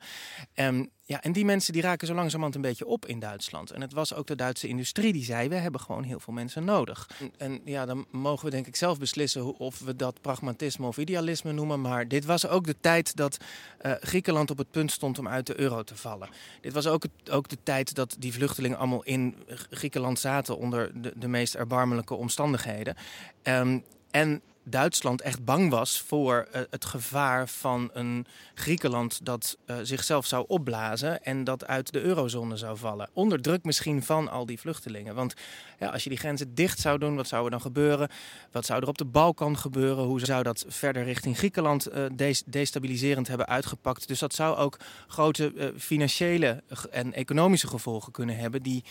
En 0.53 0.89
ja, 1.07 1.21
en 1.21 1.31
die 1.31 1.45
mensen 1.45 1.73
die 1.73 1.81
raken 1.81 2.07
zo 2.07 2.13
langzamerhand 2.13 2.55
een 2.55 2.61
beetje 2.61 2.85
op 2.85 3.05
in 3.05 3.19
Duitsland. 3.19 3.71
En 3.71 3.81
het 3.81 3.93
was 3.93 4.13
ook 4.13 4.27
de 4.27 4.35
Duitse 4.35 4.67
industrie 4.67 5.13
die 5.13 5.23
zei: 5.23 5.49
we 5.49 5.55
hebben 5.55 5.81
gewoon 5.81 6.03
heel 6.03 6.19
veel 6.19 6.33
mensen 6.33 6.63
nodig. 6.63 7.09
En, 7.37 7.61
ja, 7.65 7.85
dan 7.85 8.05
mogen 8.11 8.45
we 8.45 8.51
denk 8.51 8.67
ik 8.67 8.75
zelf 8.75 8.99
beslissen 8.99 9.57
of 9.57 9.79
we 9.79 9.95
dat 9.95 10.21
pragmatisme 10.21 10.87
of 10.87 10.97
idealisme 10.97 11.51
noemen. 11.51 11.81
Maar 11.81 12.07
dit 12.07 12.25
was 12.25 12.47
ook 12.47 12.65
de 12.65 12.75
tijd 12.79 13.15
dat 13.15 13.37
uh, 13.81 13.91
Griekenland 13.99 14.51
op 14.51 14.57
het 14.57 14.71
punt 14.71 14.91
stond 14.91 15.19
om 15.19 15.27
uit 15.27 15.47
de 15.47 15.59
euro 15.59 15.83
te 15.83 15.95
vallen. 15.95 16.29
Dit 16.61 16.73
was 16.73 16.87
ook, 16.87 17.03
ook 17.31 17.49
de 17.49 17.57
tijd 17.63 17.95
dat 17.95 18.15
die 18.19 18.33
vluchtelingen 18.33 18.77
allemaal 18.77 19.03
in 19.03 19.35
Griekenland 19.69 20.19
zaten 20.19 20.57
onder 20.57 21.01
de, 21.01 21.13
de 21.15 21.27
meest 21.27 21.54
erbarmelijke 21.55 22.13
omstandigheden. 22.13 22.95
Um, 23.43 23.83
en 24.11 24.41
Duitsland 24.67 25.21
echt 25.21 25.45
bang 25.45 25.69
was 25.69 26.01
voor 26.01 26.47
uh, 26.55 26.61
het 26.69 26.85
gevaar 26.85 27.47
van 27.47 27.89
een 27.93 28.25
Griekenland 28.53 29.25
dat 29.25 29.57
uh, 29.65 29.75
zichzelf 29.81 30.25
zou 30.25 30.45
opblazen 30.47 31.23
en 31.23 31.43
dat 31.43 31.65
uit 31.65 31.91
de 31.91 32.01
eurozone 32.01 32.57
zou 32.57 32.77
vallen. 32.77 33.09
Onder 33.13 33.41
druk 33.41 33.63
misschien 33.63 34.03
van 34.03 34.29
al 34.29 34.45
die 34.45 34.59
vluchtelingen. 34.59 35.15
Want 35.15 35.33
ja, 35.79 35.89
als 35.89 36.03
je 36.03 36.09
die 36.09 36.17
grenzen 36.17 36.55
dicht 36.55 36.79
zou 36.79 36.97
doen, 36.97 37.15
wat 37.15 37.27
zou 37.27 37.45
er 37.45 37.51
dan 37.51 37.61
gebeuren? 37.61 38.09
Wat 38.51 38.65
zou 38.65 38.81
er 38.81 38.87
op 38.87 38.97
de 38.97 39.05
Balkan 39.05 39.57
gebeuren? 39.57 40.03
Hoe 40.03 40.19
zou 40.19 40.43
dat 40.43 40.65
verder 40.67 41.03
richting 41.03 41.37
Griekenland 41.37 41.87
uh, 41.93 42.05
destabiliserend 42.45 43.27
hebben 43.27 43.47
uitgepakt? 43.47 44.07
Dus 44.07 44.19
dat 44.19 44.33
zou 44.33 44.57
ook 44.57 44.79
grote 45.07 45.73
financiële 45.77 46.63
en 46.91 47.13
economische 47.13 47.67
gevolgen 47.67 48.11
kunnen 48.11 48.37
hebben 48.37 48.63
die 48.63 48.83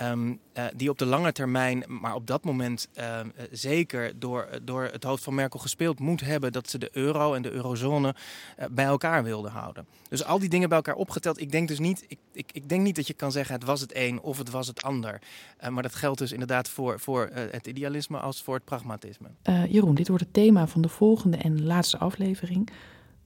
uh, 0.00 0.64
die 0.76 0.90
op 0.90 0.98
de 0.98 1.06
lange 1.06 1.32
termijn, 1.32 1.84
maar 1.86 2.14
op 2.14 2.26
dat 2.26 2.44
moment 2.44 2.88
uh, 2.98 3.20
zeker 3.50 4.18
door, 4.18 4.48
door 4.62 4.82
het 4.82 5.04
hoofd 5.04 5.21
van 5.22 5.34
Merkel 5.34 5.58
gespeeld 5.58 5.98
moet 5.98 6.20
hebben 6.20 6.52
dat 6.52 6.70
ze 6.70 6.78
de 6.78 6.88
euro 6.92 7.34
en 7.34 7.42
de 7.42 7.50
eurozone 7.50 8.14
uh, 8.58 8.64
bij 8.70 8.84
elkaar 8.84 9.24
wilden 9.24 9.50
houden. 9.50 9.86
Dus 10.08 10.24
al 10.24 10.38
die 10.38 10.48
dingen 10.48 10.68
bij 10.68 10.76
elkaar 10.76 10.94
opgeteld. 10.94 11.40
Ik 11.40 11.50
denk 11.50 11.68
dus 11.68 11.78
niet, 11.78 12.04
ik, 12.08 12.18
ik, 12.32 12.50
ik 12.52 12.68
denk 12.68 12.82
niet 12.82 12.96
dat 12.96 13.06
je 13.06 13.14
kan 13.14 13.32
zeggen 13.32 13.54
het 13.54 13.64
was 13.64 13.80
het 13.80 13.96
een 13.96 14.20
of 14.20 14.38
het 14.38 14.50
was 14.50 14.66
het 14.66 14.82
ander. 14.82 15.20
maar 15.70 15.82
dat 15.82 15.94
geldt 15.94 16.18
dus 16.18 16.32
inderdaad 16.32 16.68
voor, 16.68 17.00
voor 17.00 17.30
het 17.32 17.66
idealisme 17.66 18.18
als 18.18 18.42
voor 18.42 18.54
het 18.54 18.64
pragmatisme. 18.64 19.28
Jeroen, 19.68 19.94
dit 19.94 20.08
wordt 20.08 20.24
het 20.24 20.32
thema 20.32 20.66
van 20.66 20.82
de 20.82 20.88
volgende 20.88 21.36
en 21.36 21.64
laatste 21.64 21.98
aflevering. 21.98 22.68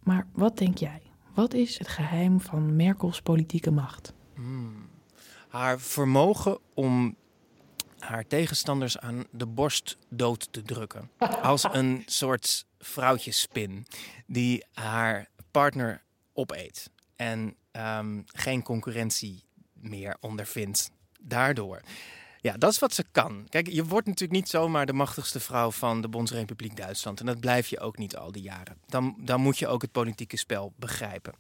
Maar 0.03 0.27
wat 0.33 0.59
denk 0.59 0.79
jij? 0.79 1.03
Wat 1.35 1.55
is 1.55 1.79
het 1.79 1.89
geheim 1.89 2.41
van 2.41 2.77
Merkels 2.77 3.21
politieke 3.21 3.71
macht? 3.71 4.13
Hmm 4.35 4.87
haar 5.57 5.81
vermogen 5.81 6.59
om 6.75 7.17
haar 8.07 8.27
tegenstanders 8.27 8.99
aan 8.99 9.25
de 9.31 9.47
borst 9.47 9.97
dood 10.09 10.49
te 10.53 10.63
drukken. 10.63 11.11
Als 11.43 11.65
een 11.73 12.03
soort 12.07 12.67
vrouwtjespin 12.79 13.87
die 14.27 14.65
haar 14.73 15.29
partner 15.51 16.03
opeet 16.33 16.91
en 17.17 17.57
um, 17.73 18.25
geen 18.27 18.63
concurrentie 18.63 19.45
meer 19.73 20.17
ondervindt 20.21 20.91
daardoor. 21.21 21.81
Ja, 22.47 22.57
dat 22.57 22.71
is 22.71 22.79
wat 22.79 22.95
ze 22.95 23.05
kan. 23.13 23.47
Kijk, 23.49 23.69
je 23.69 23.85
wordt 23.85 24.07
natuurlijk 24.07 24.41
niet 24.41 24.49
zomaar 24.49 24.87
de 24.87 24.93
machtigste 24.93 25.41
vrouw 25.41 25.71
van 25.71 26.01
de 26.01 26.09
Bondsrepubliek 26.09 26.77
Duitsland. 26.77 27.21
En 27.21 27.27
dat 27.27 27.41
blijf 27.41 27.67
je 27.67 27.81
ook 27.81 27.99
niet 27.99 28.17
al 28.17 28.33
die 28.33 28.43
jaren. 28.43 28.77
Dan, 28.87 29.17
dan 29.19 29.41
moet 29.41 29.59
je 29.59 29.67
ook 29.67 29.83
het 29.83 29.93
politieke 29.93 30.37
spel 30.37 30.73
begrijpen. 30.77 31.35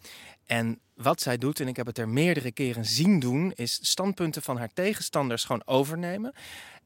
En 0.46 0.80
wat 0.94 1.20
zij 1.20 1.38
doet, 1.38 1.60
en 1.60 1.68
ik 1.68 1.76
heb 1.76 1.86
het 1.86 1.98
er 1.98 2.08
meerdere 2.08 2.52
keren 2.52 2.84
zien 2.84 3.18
doen, 3.18 3.52
is 3.54 3.78
standpunten 3.82 4.42
van 4.42 4.58
haar 4.58 4.72
tegenstanders 4.72 5.44
gewoon 5.44 5.66
overnemen. 5.66 6.32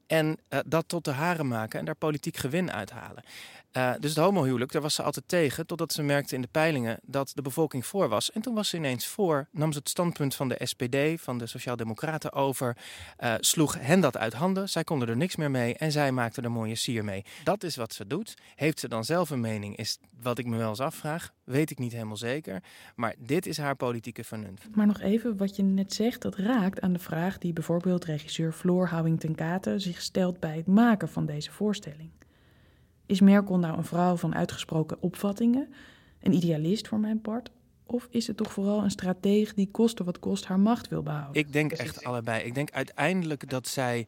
En 0.07 0.39
uh, 0.49 0.61
dat 0.67 0.89
tot 0.89 1.05
de 1.05 1.11
haren 1.11 1.49
maken 1.49 1.79
en 1.79 1.85
daar 1.85 1.95
politiek 1.95 2.37
gewin 2.37 2.73
uithalen. 2.73 3.25
Uh, 3.73 3.93
dus 4.01 4.15
het 4.15 4.25
homohuwelijk, 4.25 4.73
daar 4.73 4.83
was 4.83 4.95
ze 4.95 5.03
altijd 5.03 5.29
tegen, 5.29 5.67
totdat 5.67 5.93
ze 5.93 6.03
merkte 6.03 6.35
in 6.35 6.41
de 6.41 6.49
peilingen 6.51 6.99
dat 7.03 7.33
de 7.35 7.43
bevolking 7.43 7.87
voor 7.87 8.09
was. 8.09 8.33
En 8.33 8.41
toen 8.41 8.55
was 8.55 8.69
ze 8.69 8.77
ineens 8.77 9.07
voor, 9.07 9.49
nam 9.53 9.73
ze 9.73 9.79
het 9.79 9.89
standpunt 9.89 10.35
van 10.35 10.49
de 10.49 10.61
SPD, 10.63 11.21
van 11.21 11.39
de 11.39 11.47
Sociaaldemocraten 11.47 12.33
over, 12.33 12.77
uh, 13.21 13.35
sloeg 13.41 13.81
hen 13.81 14.01
dat 14.01 14.17
uit 14.17 14.33
handen. 14.33 14.69
Zij 14.69 14.85
konden 14.85 15.09
er 15.09 15.17
niks 15.17 15.37
meer 15.37 15.51
mee 15.51 15.77
en 15.77 15.93
zij 15.93 16.13
maakte 16.13 16.43
er 16.43 16.51
mooie 16.51 16.75
sier 16.75 17.05
mee. 17.05 17.25
Dat 17.45 17.63
is 17.63 17.77
wat 17.77 17.93
ze 17.93 18.07
doet. 18.07 18.35
Heeft 18.55 18.81
ze 18.81 18.89
dan 18.89 19.05
zelf 19.05 19.31
een 19.31 19.41
mening, 19.41 19.77
is 19.77 19.99
wat 20.23 20.39
ik 20.39 20.47
me 20.47 20.57
wel 20.57 20.69
eens 20.69 20.81
afvraag. 20.81 21.33
Weet 21.45 21.71
ik 21.71 21.79
niet 21.79 21.93
helemaal 21.93 22.17
zeker. 22.17 22.63
Maar 22.95 23.15
dit 23.19 23.47
is 23.47 23.59
haar 23.59 23.77
politieke 23.77 24.25
vernuft. 24.25 24.69
Maar 24.75 24.87
nog 24.87 25.01
even 25.01 25.37
wat 25.37 25.57
je 25.57 25.63
net 25.63 25.93
zegt, 25.93 26.23
dat 26.23 26.37
raakt 26.37 26.81
aan 26.81 26.93
de 26.93 26.99
vraag 26.99 27.39
die 27.39 27.53
bijvoorbeeld 27.53 28.05
regisseur 28.05 28.53
Floor 28.53 28.89
Houwing 28.89 29.21
ten 29.21 29.35
Katen 29.35 29.81
zich 29.81 30.01
stelt 30.01 30.41
bij 30.41 30.57
het 30.57 30.67
maken 30.67 31.09
van 31.09 31.27
deze 31.27 31.53
voorstelling. 31.53 32.11
Is 33.11 33.20
Merkel 33.20 33.59
nou 33.59 33.77
een 33.77 33.85
vrouw 33.85 34.16
van 34.16 34.35
uitgesproken 34.35 35.03
opvattingen, 35.03 35.75
een 36.20 36.33
idealist 36.33 36.88
voor 36.88 36.99
mijn 36.99 37.20
part? 37.20 37.51
Of 37.87 38.07
is 38.11 38.27
het 38.27 38.37
toch 38.37 38.53
vooral 38.53 38.83
een 38.83 38.90
strateeg 38.90 39.55
die 39.55 39.68
koste 39.70 40.05
wat 40.05 40.18
kost 40.18 40.44
haar 40.44 40.61
macht 40.61 40.88
wil 40.88 41.03
behouden? 41.03 41.42
Ik 41.42 41.53
denk 41.53 41.73
echt 41.73 42.05
allebei. 42.05 42.44
Ik 42.44 42.55
denk 42.55 42.70
uiteindelijk 42.70 43.51
dat 43.51 43.68
zij 43.68 44.07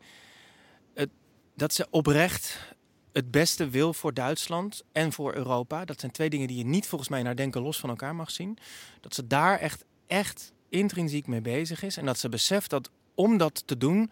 het, 0.95 1.11
dat 1.55 1.75
ze 1.75 1.87
oprecht 1.91 2.75
het 3.13 3.31
beste 3.31 3.69
wil 3.69 3.95
voor 3.95 4.15
Duitsland 4.15 4.83
en 4.93 5.13
voor 5.13 5.35
Europa. 5.35 5.85
Dat 5.85 6.01
zijn 6.01 6.13
twee 6.13 6.31
dingen 6.31 6.49
die 6.49 6.59
je 6.59 6.65
niet 6.65 6.87
volgens 6.87 7.11
mij 7.11 7.23
naar 7.23 7.37
denken 7.37 7.63
los 7.63 7.81
van 7.81 7.91
elkaar 7.91 8.15
mag 8.15 8.31
zien. 8.31 8.59
Dat 9.01 9.15
ze 9.15 9.27
daar 9.27 9.59
echt, 9.59 9.85
echt 10.07 10.53
intrinsiek 10.69 11.27
mee 11.27 11.41
bezig 11.41 11.83
is. 11.83 11.97
En 11.97 12.05
dat 12.05 12.19
ze 12.19 12.29
beseft 12.29 12.71
dat 12.71 12.91
om 13.15 13.37
dat 13.37 13.67
te 13.67 13.77
doen, 13.77 14.11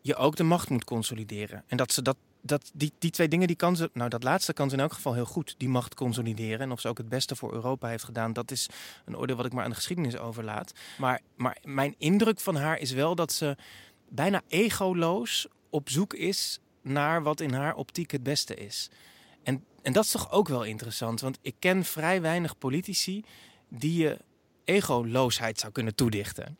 je 0.00 0.16
ook 0.16 0.36
de 0.36 0.42
macht 0.42 0.70
moet 0.70 0.84
consolideren. 0.84 1.64
En 1.66 1.76
dat 1.76 1.92
ze 1.92 2.02
dat 2.02 2.16
dat, 2.48 2.70
die, 2.74 2.92
die 2.98 3.10
twee 3.10 3.28
dingen, 3.28 3.46
die 3.46 3.56
kan 3.56 3.76
ze, 3.76 3.90
nou 3.92 4.08
dat 4.08 4.22
laatste 4.22 4.52
kan 4.52 4.68
ze 4.68 4.74
in 4.74 4.82
elk 4.82 4.92
geval 4.92 5.14
heel 5.14 5.24
goed, 5.24 5.54
die 5.58 5.68
macht 5.68 5.94
consolideren. 5.94 6.60
En 6.60 6.72
of 6.72 6.80
ze 6.80 6.88
ook 6.88 6.98
het 6.98 7.08
beste 7.08 7.36
voor 7.36 7.52
Europa 7.52 7.88
heeft 7.88 8.04
gedaan, 8.04 8.32
dat 8.32 8.50
is 8.50 8.68
een 9.04 9.16
oordeel 9.16 9.36
wat 9.36 9.46
ik 9.46 9.52
maar 9.52 9.64
aan 9.64 9.70
de 9.70 9.76
geschiedenis 9.76 10.16
overlaat. 10.16 10.72
Maar, 10.98 11.20
maar 11.36 11.58
mijn 11.62 11.94
indruk 11.98 12.40
van 12.40 12.56
haar 12.56 12.78
is 12.78 12.92
wel 12.92 13.14
dat 13.14 13.32
ze 13.32 13.56
bijna 14.08 14.42
egoloos 14.48 15.46
op 15.70 15.90
zoek 15.90 16.14
is 16.14 16.60
naar 16.82 17.22
wat 17.22 17.40
in 17.40 17.52
haar 17.52 17.74
optiek 17.74 18.10
het 18.10 18.22
beste 18.22 18.54
is. 18.54 18.90
En, 19.42 19.64
en 19.82 19.92
dat 19.92 20.04
is 20.04 20.10
toch 20.10 20.30
ook 20.30 20.48
wel 20.48 20.64
interessant, 20.64 21.20
want 21.20 21.38
ik 21.42 21.54
ken 21.58 21.84
vrij 21.84 22.20
weinig 22.20 22.58
politici 22.58 23.24
die 23.68 24.02
je 24.02 24.18
egoloosheid 24.64 25.58
zou 25.58 25.72
kunnen 25.72 25.94
toedichten 25.94 26.58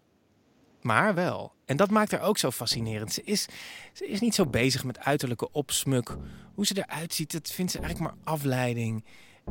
maar 0.80 1.14
wel. 1.14 1.52
En 1.64 1.76
dat 1.76 1.90
maakt 1.90 2.10
haar 2.10 2.22
ook 2.22 2.38
zo 2.38 2.50
fascinerend. 2.50 3.12
Ze 3.12 3.22
is, 3.22 3.46
ze 3.92 4.06
is 4.06 4.20
niet 4.20 4.34
zo 4.34 4.46
bezig 4.46 4.84
met 4.84 4.98
uiterlijke 4.98 5.52
opsmuk. 5.52 6.16
Hoe 6.54 6.66
ze 6.66 6.84
eruit 6.86 7.14
ziet, 7.14 7.32
dat 7.32 7.50
vindt 7.50 7.72
ze 7.72 7.78
eigenlijk 7.78 8.10
maar 8.10 8.34
afleiding. 8.34 9.04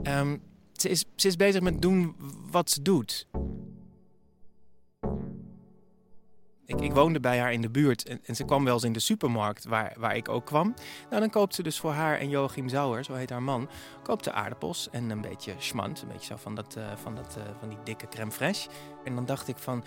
Um, 0.03 0.41
ze, 0.73 0.89
is, 0.89 1.05
ze 1.15 1.27
is 1.27 1.35
bezig 1.35 1.61
met 1.61 1.81
doen 1.81 2.15
wat 2.51 2.69
ze 2.69 2.81
doet. 2.81 3.27
Ik, 6.65 6.81
ik, 6.81 6.93
woonde 6.93 7.19
bij 7.19 7.39
haar 7.39 7.53
in 7.53 7.61
de 7.61 7.69
buurt 7.69 8.07
en, 8.07 8.19
en, 8.25 8.35
ze 8.35 8.45
kwam 8.45 8.63
wel 8.63 8.73
eens 8.73 8.83
in 8.83 8.93
de 8.93 8.99
supermarkt 8.99 9.65
waar, 9.65 9.93
waar 9.97 10.15
ik 10.15 10.29
ook 10.29 10.45
kwam. 10.45 10.73
Nou, 11.09 11.21
dan 11.21 11.29
koopt 11.29 11.55
ze 11.55 11.63
dus 11.63 11.79
voor 11.79 11.91
haar 11.91 12.19
en 12.19 12.29
Joachim 12.29 12.69
Zauer, 12.69 13.03
zo 13.03 13.13
heet 13.13 13.29
haar 13.29 13.43
man, 13.43 13.69
koopt 14.03 14.23
ze 14.23 14.31
aardappels 14.31 14.89
en 14.91 15.09
een 15.09 15.21
beetje 15.21 15.53
schmand. 15.57 16.01
Een 16.01 16.07
beetje 16.07 16.25
zo 16.25 16.35
van, 16.35 16.55
dat, 16.55 16.75
uh, 16.77 16.95
van, 16.95 17.15
dat, 17.15 17.35
uh, 17.37 17.43
van 17.59 17.69
die 17.69 17.77
dikke 17.83 18.07
crème 18.07 18.31
fraîche. 18.31 18.71
En 19.03 19.15
dan 19.15 19.25
dacht 19.25 19.47
ik 19.47 19.57
van, 19.57 19.83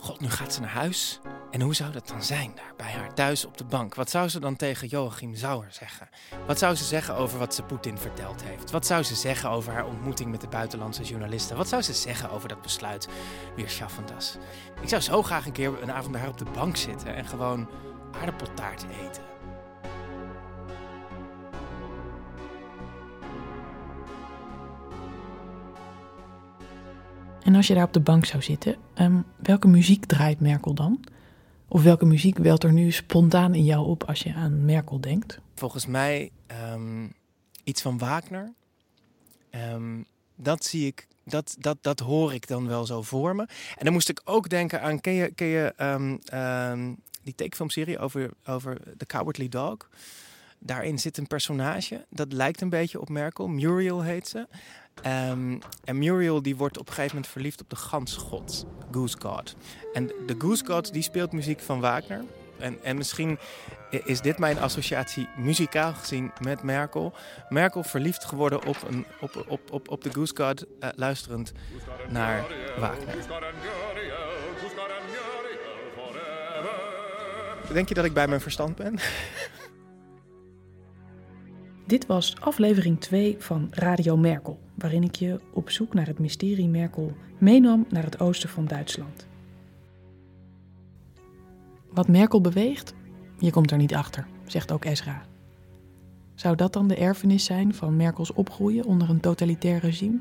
God, 0.00 0.20
nu 0.20 0.30
gaat 0.30 0.54
ze 0.54 0.60
naar 0.60 0.70
huis. 0.70 1.20
En 1.50 1.60
hoe 1.60 1.74
zou 1.74 1.92
dat 1.92 2.08
dan 2.08 2.22
zijn 2.22 2.52
daar 2.54 2.72
bij 2.76 2.90
haar 2.90 3.14
thuis 3.14 3.44
op 3.44 3.56
de 3.58 3.64
bank? 3.64 3.94
Wat 3.94 4.10
zou 4.10 4.28
ze 4.28 4.40
dan 4.40 4.56
tegen 4.56 4.88
Joachim 4.88 5.34
Zauer 5.34 5.66
zeggen? 5.70 6.08
Wat 6.46 6.58
zou 6.58 6.74
ze 6.74 6.84
zeggen 6.84 7.14
over 7.14 7.38
wat 7.38 7.54
ze 7.54 7.62
Poetin 7.62 7.98
verteld 7.98 8.42
heeft? 8.42 8.70
Wat 8.70 8.86
zou 8.86 9.02
ze 9.02 9.14
zeggen 9.14 9.50
over 9.50 9.72
haar 9.72 9.86
ontmoeting 9.86 10.30
met 10.30 10.40
de 10.40 10.48
buitenlandse 10.48 11.02
journalisten? 11.02 11.56
Wat 11.56 11.68
zou 11.68 11.82
ze 11.82 11.92
zeggen 11.92 12.30
over 12.30 12.48
dat 12.48 12.62
besluit 12.62 13.08
weer 13.56 13.68
Schaffendas? 13.68 14.36
Ik 14.80 14.88
zou 14.88 15.02
zo 15.02 15.22
graag 15.22 15.46
een 15.46 15.52
keer 15.52 15.82
een 15.82 15.92
avond 15.92 16.12
bij 16.12 16.20
haar 16.20 16.30
op 16.30 16.38
de 16.38 16.50
bank 16.54 16.76
zitten 16.76 17.14
en 17.14 17.26
gewoon 17.26 17.68
aardappeltaart 18.20 18.82
eten. 18.82 19.37
En 27.42 27.54
als 27.54 27.66
je 27.66 27.74
daar 27.74 27.84
op 27.84 27.92
de 27.92 28.00
bank 28.00 28.24
zou 28.24 28.42
zitten, 28.42 28.76
um, 28.94 29.24
welke 29.42 29.68
muziek 29.68 30.04
draait 30.04 30.40
Merkel 30.40 30.74
dan? 30.74 31.04
Of 31.68 31.82
welke 31.82 32.04
muziek 32.04 32.38
welt 32.38 32.64
er 32.64 32.72
nu 32.72 32.90
spontaan 32.90 33.54
in 33.54 33.64
jou 33.64 33.86
op 33.86 34.04
als 34.04 34.20
je 34.20 34.34
aan 34.34 34.64
Merkel 34.64 35.00
denkt? 35.00 35.40
Volgens 35.54 35.86
mij 35.86 36.30
um, 36.72 37.12
iets 37.64 37.82
van 37.82 37.98
Wagner. 37.98 38.52
Um, 39.72 40.04
dat 40.34 40.64
zie 40.64 40.86
ik, 40.86 41.06
dat, 41.24 41.56
dat, 41.58 41.78
dat 41.80 42.00
hoor 42.00 42.34
ik 42.34 42.46
dan 42.46 42.66
wel 42.66 42.86
zo 42.86 43.02
voor 43.02 43.36
me. 43.36 43.42
En 43.76 43.84
dan 43.84 43.92
moest 43.92 44.08
ik 44.08 44.20
ook 44.24 44.48
denken 44.48 44.82
aan, 44.82 45.00
ken 45.00 45.12
je, 45.12 45.30
ken 45.30 45.46
je 45.46 45.74
die 47.22 47.34
tekenfilmserie 47.34 47.98
over, 47.98 48.30
over 48.44 48.80
The 48.96 49.06
Cowardly 49.06 49.48
Dog? 49.48 49.76
Daarin 50.58 50.98
zit 50.98 51.18
een 51.18 51.26
personage, 51.26 52.06
dat 52.10 52.32
lijkt 52.32 52.60
een 52.60 52.68
beetje 52.68 53.00
op 53.00 53.08
Merkel. 53.08 53.48
Muriel 53.48 54.02
heet 54.02 54.28
ze. 54.28 54.46
Um, 55.06 55.58
en 55.84 55.98
Muriel 55.98 56.42
die 56.42 56.56
wordt 56.56 56.78
op 56.78 56.86
een 56.86 56.94
gegeven 56.94 57.14
moment 57.14 57.32
verliefd 57.32 57.60
op 57.60 57.70
de 57.70 57.76
gansgod, 57.76 58.66
Goose 58.90 59.16
God. 59.20 59.56
En 59.92 60.06
de 60.26 60.34
Goose 60.38 60.64
God 60.64 60.92
die 60.92 61.02
speelt 61.02 61.32
muziek 61.32 61.60
van 61.60 61.80
Wagner. 61.80 62.24
En, 62.58 62.82
en 62.82 62.96
misschien 62.96 63.38
is 64.04 64.20
dit 64.20 64.38
mijn 64.38 64.58
associatie 64.58 65.28
muzikaal 65.36 65.94
gezien 65.94 66.32
met 66.40 66.62
Merkel. 66.62 67.14
Merkel 67.48 67.82
verliefd 67.82 68.24
geworden 68.24 68.64
op, 68.64 68.76
een, 68.88 69.06
op, 69.20 69.44
op, 69.48 69.60
op, 69.70 69.90
op 69.90 70.02
de 70.02 70.12
Goose 70.12 70.34
God, 70.36 70.64
uh, 70.80 70.88
luisterend 70.94 71.52
naar 72.08 72.44
Wagner. 72.78 73.14
Denk 77.72 77.88
je 77.88 77.94
dat 77.94 78.04
ik 78.04 78.12
bij 78.12 78.28
mijn 78.28 78.40
verstand 78.40 78.76
ben? 78.76 78.98
Dit 81.88 82.06
was 82.06 82.40
aflevering 82.40 83.00
2 83.00 83.36
van 83.38 83.68
Radio 83.70 84.16
Merkel, 84.16 84.58
waarin 84.74 85.02
ik 85.02 85.14
je 85.14 85.40
op 85.52 85.70
zoek 85.70 85.94
naar 85.94 86.06
het 86.06 86.18
mysterie 86.18 86.68
Merkel 86.68 87.12
meenam 87.38 87.86
naar 87.88 88.02
het 88.02 88.20
oosten 88.20 88.48
van 88.48 88.64
Duitsland. 88.64 89.26
Wat 91.90 92.08
Merkel 92.08 92.40
beweegt, 92.40 92.94
je 93.38 93.50
komt 93.50 93.70
er 93.70 93.76
niet 93.76 93.94
achter, 93.94 94.26
zegt 94.46 94.72
ook 94.72 94.84
Ezra. 94.84 95.22
Zou 96.34 96.56
dat 96.56 96.72
dan 96.72 96.88
de 96.88 96.96
erfenis 96.96 97.44
zijn 97.44 97.74
van 97.74 97.96
Merkels 97.96 98.32
opgroeien 98.32 98.84
onder 98.84 99.10
een 99.10 99.20
totalitair 99.20 99.78
regime? 99.78 100.18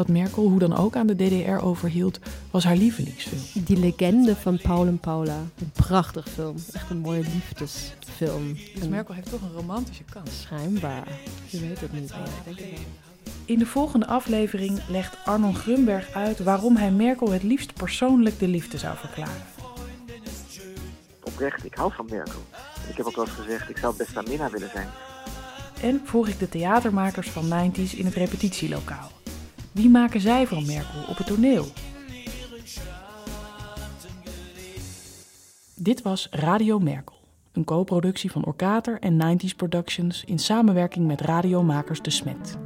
Wat 0.00 0.08
Merkel 0.08 0.48
hoe 0.48 0.58
dan 0.58 0.76
ook 0.76 0.96
aan 0.96 1.06
de 1.06 1.14
DDR 1.14 1.64
overhield, 1.64 2.18
was 2.50 2.64
haar 2.64 2.76
lievelingsfilm. 2.76 3.64
Die 3.64 3.76
legende 3.76 4.36
van 4.36 4.58
Paul 4.62 4.86
en 4.86 4.98
Paula. 4.98 5.38
Een 5.58 5.70
prachtig 5.72 6.28
film. 6.28 6.56
Echt 6.72 6.90
een 6.90 6.98
mooie 6.98 7.20
liefdesfilm. 7.20 8.56
Dus 8.74 8.88
Merkel 8.88 9.14
heeft 9.14 9.30
toch 9.30 9.42
een 9.42 9.52
romantische 9.52 10.02
kant. 10.12 10.28
Schijnbaar. 10.28 11.08
Je 11.46 11.60
weet 11.60 11.80
het 11.80 11.92
niet. 11.92 12.12
In 13.44 13.58
de 13.58 13.66
volgende 13.66 14.06
aflevering 14.06 14.80
legt 14.88 15.16
Arnon 15.24 15.54
Grunberg 15.54 16.12
uit 16.12 16.38
waarom 16.38 16.76
hij 16.76 16.90
Merkel 16.90 17.30
het 17.30 17.42
liefst 17.42 17.74
persoonlijk 17.74 18.38
de 18.38 18.48
liefde 18.48 18.78
zou 18.78 18.96
verklaren. 18.96 19.42
Oprecht, 21.22 21.64
ik 21.64 21.74
hou 21.74 21.92
van 21.92 22.06
Merkel. 22.10 22.40
Ik 22.88 22.96
heb 22.96 23.06
ook 23.06 23.16
wel 23.16 23.24
eens 23.24 23.34
gezegd, 23.34 23.68
ik 23.68 23.76
zou 23.76 23.96
best 23.96 24.16
aan 24.16 24.24
Minna 24.28 24.50
willen 24.50 24.70
zijn. 24.72 24.88
En 25.82 26.00
vroeg 26.04 26.28
ik 26.28 26.38
de 26.38 26.48
theatermakers 26.48 27.28
van 27.30 27.44
90s 27.44 27.96
in 27.96 28.04
het 28.04 28.14
repetitielokaal. 28.14 29.10
Wie 29.72 29.88
maken 29.88 30.20
zij 30.20 30.46
van 30.46 30.66
Merkel 30.66 31.02
op 31.08 31.16
het 31.16 31.26
toneel? 31.26 31.66
Dit 35.74 36.02
was 36.02 36.28
Radio 36.30 36.78
Merkel, 36.78 37.16
een 37.52 37.64
co-productie 37.64 38.30
van 38.30 38.44
Orkater 38.44 38.98
en 39.00 39.38
90s 39.38 39.56
Productions 39.56 40.24
in 40.24 40.38
samenwerking 40.38 41.06
met 41.06 41.20
radiomakers 41.20 42.02
De 42.02 42.10
Smet. 42.10 42.58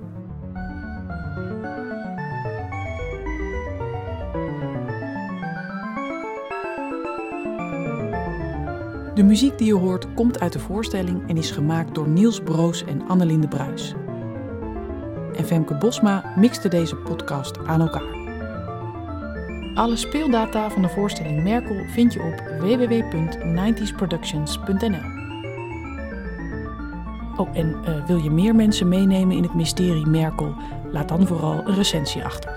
De 9.14 9.22
muziek 9.22 9.58
die 9.58 9.66
je 9.66 9.74
hoort 9.74 10.14
komt 10.14 10.40
uit 10.40 10.52
de 10.52 10.58
voorstelling 10.58 11.28
en 11.28 11.36
is 11.36 11.50
gemaakt 11.50 11.94
door 11.94 12.08
Niels 12.08 12.40
Broos 12.40 12.84
en 12.84 13.08
Annelinde 13.08 13.48
Bruis 13.48 13.94
en 15.36 15.44
Femke 15.44 15.74
Bosma 15.74 16.32
mixte 16.36 16.68
deze 16.68 16.96
podcast 16.96 17.58
aan 17.66 17.80
elkaar. 17.80 18.22
Alle 19.74 19.96
speeldata 19.96 20.70
van 20.70 20.82
de 20.82 20.88
voorstelling 20.88 21.42
Merkel 21.42 21.84
vind 21.86 22.12
je 22.12 22.22
op 22.22 22.42
www.90sproductions.nl. 22.60 25.12
Oh, 27.36 27.48
en 27.52 27.76
uh, 27.88 28.06
wil 28.06 28.16
je 28.16 28.30
meer 28.30 28.54
mensen 28.54 28.88
meenemen 28.88 29.36
in 29.36 29.42
het 29.42 29.54
mysterie 29.54 30.06
Merkel? 30.06 30.54
Laat 30.90 31.08
dan 31.08 31.26
vooral 31.26 31.62
een 31.66 31.74
recensie 31.74 32.24
achter. 32.24 32.53